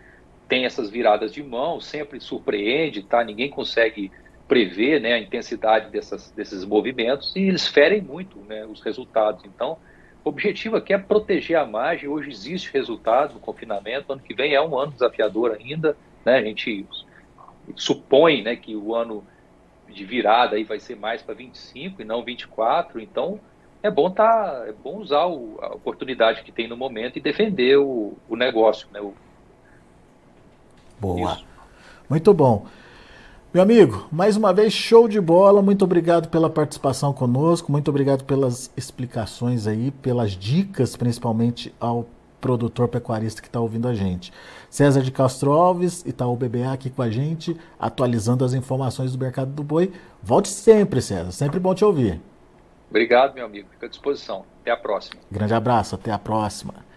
tem 0.47 0.65
essas 0.65 0.91
viradas 0.91 1.33
de 1.33 1.43
mão, 1.43 1.81
sempre 1.81 2.21
surpreende, 2.21 3.03
tá? 3.03 3.25
Ninguém 3.25 3.51
consegue 3.51 4.13
prever, 4.51 5.01
né, 5.01 5.13
a 5.13 5.19
intensidade 5.21 5.91
dessas, 5.91 6.33
desses 6.33 6.65
movimentos 6.65 7.33
e 7.37 7.43
eles 7.43 7.69
ferem 7.69 8.03
muito, 8.03 8.37
né, 8.41 8.67
os 8.67 8.81
resultados. 8.81 9.45
Então, 9.45 9.79
o 10.25 10.29
objetivo 10.29 10.75
aqui 10.75 10.93
é 10.93 10.99
proteger 10.99 11.57
a 11.57 11.65
margem. 11.65 12.09
Hoje 12.09 12.31
existe 12.31 12.73
resultado 12.73 13.35
no 13.35 13.39
confinamento. 13.39 14.13
Ano 14.13 14.21
que 14.21 14.35
vem 14.35 14.53
é 14.53 14.61
um 14.61 14.77
ano 14.77 14.91
desafiador 14.91 15.53
ainda, 15.53 15.97
né? 16.25 16.39
A 16.39 16.43
gente 16.43 16.85
supõe 17.77 18.43
né, 18.43 18.57
que 18.57 18.75
o 18.75 18.93
ano 18.93 19.25
de 19.89 20.05
virada 20.05 20.57
aí 20.57 20.65
vai 20.65 20.81
ser 20.81 20.97
mais 20.97 21.23
para 21.23 21.33
25 21.33 22.03
e 22.03 22.05
não 22.05 22.25
24, 22.25 23.01
então 23.01 23.39
é 23.81 23.91
bom 23.91 24.11
tá, 24.11 24.65
é 24.67 24.73
bom 24.73 24.97
usar 24.97 25.27
o, 25.27 25.59
a 25.63 25.69
oportunidade 25.69 26.43
que 26.43 26.51
tem 26.51 26.67
no 26.67 26.77
momento 26.77 27.17
e 27.17 27.21
defender 27.21 27.79
o, 27.79 28.15
o 28.29 28.35
negócio, 28.35 28.89
né? 28.93 29.01
O... 29.01 29.15
Boa. 30.99 31.35
Isso. 31.35 31.47
Muito 32.09 32.35
bom. 32.35 32.67
Meu 33.53 33.65
amigo, 33.65 34.07
mais 34.13 34.37
uma 34.37 34.53
vez 34.53 34.73
show 34.73 35.09
de 35.09 35.21
bola. 35.21 35.61
Muito 35.61 35.85
obrigado 35.85 36.29
pela 36.29 36.49
participação 36.49 37.13
conosco. 37.13 37.73
Muito 37.73 37.89
obrigado 37.89 38.23
pelas 38.23 38.73
explicações 38.77 39.67
aí, 39.67 39.91
pelas 39.91 40.37
dicas, 40.37 40.95
principalmente 40.95 41.75
ao 41.81 42.07
produtor 42.41 42.87
pecuarista 42.87 43.43
que 43.43 43.49
está 43.49 43.59
ouvindo 43.59 43.89
a 43.89 43.93
gente. 43.93 44.33
César 44.71 45.03
de 45.03 45.11
Castro 45.11 45.51
Alves, 45.51 46.05
Itaú 46.07 46.37
BBA 46.37 46.73
aqui 46.73 46.91
com 46.91 47.03
a 47.03 47.11
gente, 47.11 47.57
atualizando 47.77 48.45
as 48.45 48.55
informações 48.55 49.11
do 49.11 49.19
mercado 49.19 49.51
do 49.51 49.65
boi. 49.65 49.91
Volte 50.23 50.49
sempre, 50.49 51.03
César. 51.03 51.33
Sempre 51.33 51.59
bom 51.59 51.75
te 51.75 51.85
ouvir. 51.85 52.21
Obrigado, 52.89 53.35
meu 53.35 53.47
amigo. 53.47 53.69
Fico 53.73 53.85
à 53.85 53.89
disposição. 53.89 54.45
Até 54.61 54.71
a 54.71 54.77
próxima. 54.77 55.21
Grande 55.29 55.55
abraço. 55.55 55.97
Até 55.97 56.13
a 56.13 56.19
próxima. 56.21 56.89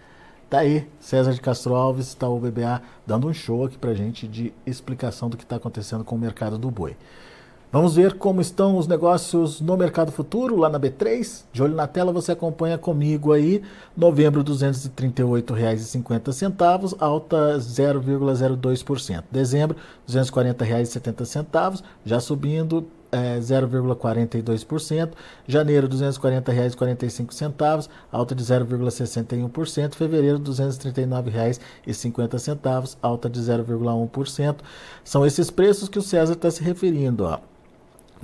Tá 0.53 0.59
aí, 0.59 0.87
César 0.99 1.33
de 1.33 1.41
Castro 1.41 1.73
Alves, 1.73 2.13
Itaú 2.13 2.39
BBA, 2.39 2.79
dando 3.07 3.27
um 3.27 3.33
show 3.33 3.65
aqui 3.65 3.75
pra 3.75 3.95
gente 3.95 4.27
de 4.27 4.53
explicação 4.67 5.27
do 5.27 5.35
que 5.35 5.41
está 5.41 5.55
acontecendo 5.55 6.03
com 6.03 6.15
o 6.15 6.19
mercado 6.19 6.59
do 6.59 6.69
boi. 6.69 6.95
Vamos 7.71 7.95
ver 7.95 8.19
como 8.19 8.39
estão 8.39 8.77
os 8.77 8.85
negócios 8.85 9.59
no 9.59 9.75
mercado 9.75 10.11
futuro, 10.11 10.55
lá 10.55 10.69
na 10.69 10.79
B3. 10.79 11.45
De 11.51 11.63
olho 11.63 11.73
na 11.73 11.87
tela, 11.87 12.11
você 12.11 12.33
acompanha 12.33 12.77
comigo 12.77 13.33
aí. 13.33 13.63
Novembro, 13.97 14.41
R$ 14.41 14.47
238,50, 14.47 16.97
alta 16.99 17.57
0,02%. 17.57 19.23
Dezembro, 19.31 19.75
R$ 20.07 20.13
240,70, 20.13 21.81
já 22.05 22.19
subindo 22.19 22.85
é, 23.13 23.39
0,42%. 23.39 25.11
Janeiro, 25.47 25.87
R$ 25.87 25.93
240,45, 25.93 27.87
alta 28.11 28.33
de 28.33 28.43
0,61%. 28.43 29.93
Fevereiro, 29.93 30.39
R$ 30.39 30.43
239,50, 30.43 32.97
alta 33.01 33.29
de 33.29 33.39
0,1%. 33.39 34.55
São 35.03 35.23
esses 35.25 35.49
preços 35.51 35.87
que 35.87 35.99
o 35.99 36.01
César 36.01 36.33
está 36.33 36.49
se 36.49 36.63
referindo. 36.63 37.25
Ó 37.25 37.39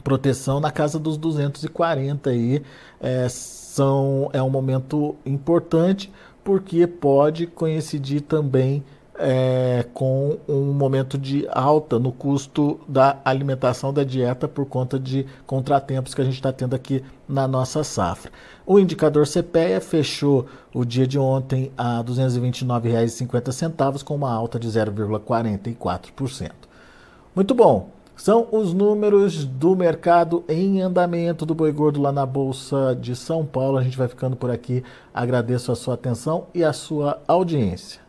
proteção 0.02 0.62
na 0.62 0.72
casa 0.72 0.98
dos 0.98 1.18
240 1.18 2.30
aí 2.30 2.64
é, 3.02 3.28
são 3.28 4.30
é 4.32 4.42
um 4.42 4.50
momento 4.50 5.14
importante 5.26 6.10
porque 6.42 6.88
pode 6.88 7.46
coincidir 7.48 8.22
também 8.22 8.82
é, 9.20 9.86
com 9.94 10.40
um 10.48 10.72
momento 10.72 11.18
de 11.18 11.46
alta 11.52 12.00
no 12.00 12.12
custo 12.12 12.80
da 12.88 13.20
alimentação 13.26 13.94
da 13.94 14.04
dieta 14.04 14.48
por 14.48 14.66
conta 14.66 14.98
de 14.98 15.26
contratempos 15.46 16.14
que 16.14 16.22
a 16.22 16.24
gente 16.24 16.36
está 16.36 16.54
tendo 16.54 16.74
aqui 16.74 17.04
na 17.28 17.46
nossa 17.48 17.84
safra. 17.84 18.32
O 18.66 18.80
indicador 18.80 19.28
CPEA 19.28 19.82
fechou 19.82 20.46
o 20.74 20.86
dia 20.86 21.06
de 21.06 21.20
ontem 21.20 21.72
a 21.78 21.98
R$ 21.98 22.06
229,50 22.06 24.04
com 24.04 24.16
uma 24.16 24.32
alta 24.32 24.58
de 24.58 24.70
0,44%. 24.70 26.52
Muito 27.36 27.54
bom. 27.54 27.90
São 28.16 28.48
os 28.52 28.74
números 28.74 29.46
do 29.46 29.76
mercado 29.78 30.44
em 30.50 30.82
andamento 30.82 31.46
do 31.46 31.56
boi 31.56 31.72
gordo 31.72 32.02
lá 32.02 32.12
na 32.12 32.26
Bolsa 32.26 32.94
de 33.00 33.16
São 33.16 33.46
Paulo. 33.46 33.78
A 33.78 33.84
gente 33.84 33.98
vai 33.98 34.10
ficando 34.10 34.36
por 34.36 34.52
aqui. 34.52 34.84
Agradeço 35.14 35.72
a 35.72 35.76
sua 35.76 35.94
atenção 35.94 36.48
e 36.54 36.62
a 36.62 36.74
sua 36.74 37.22
audiência. 37.26 38.09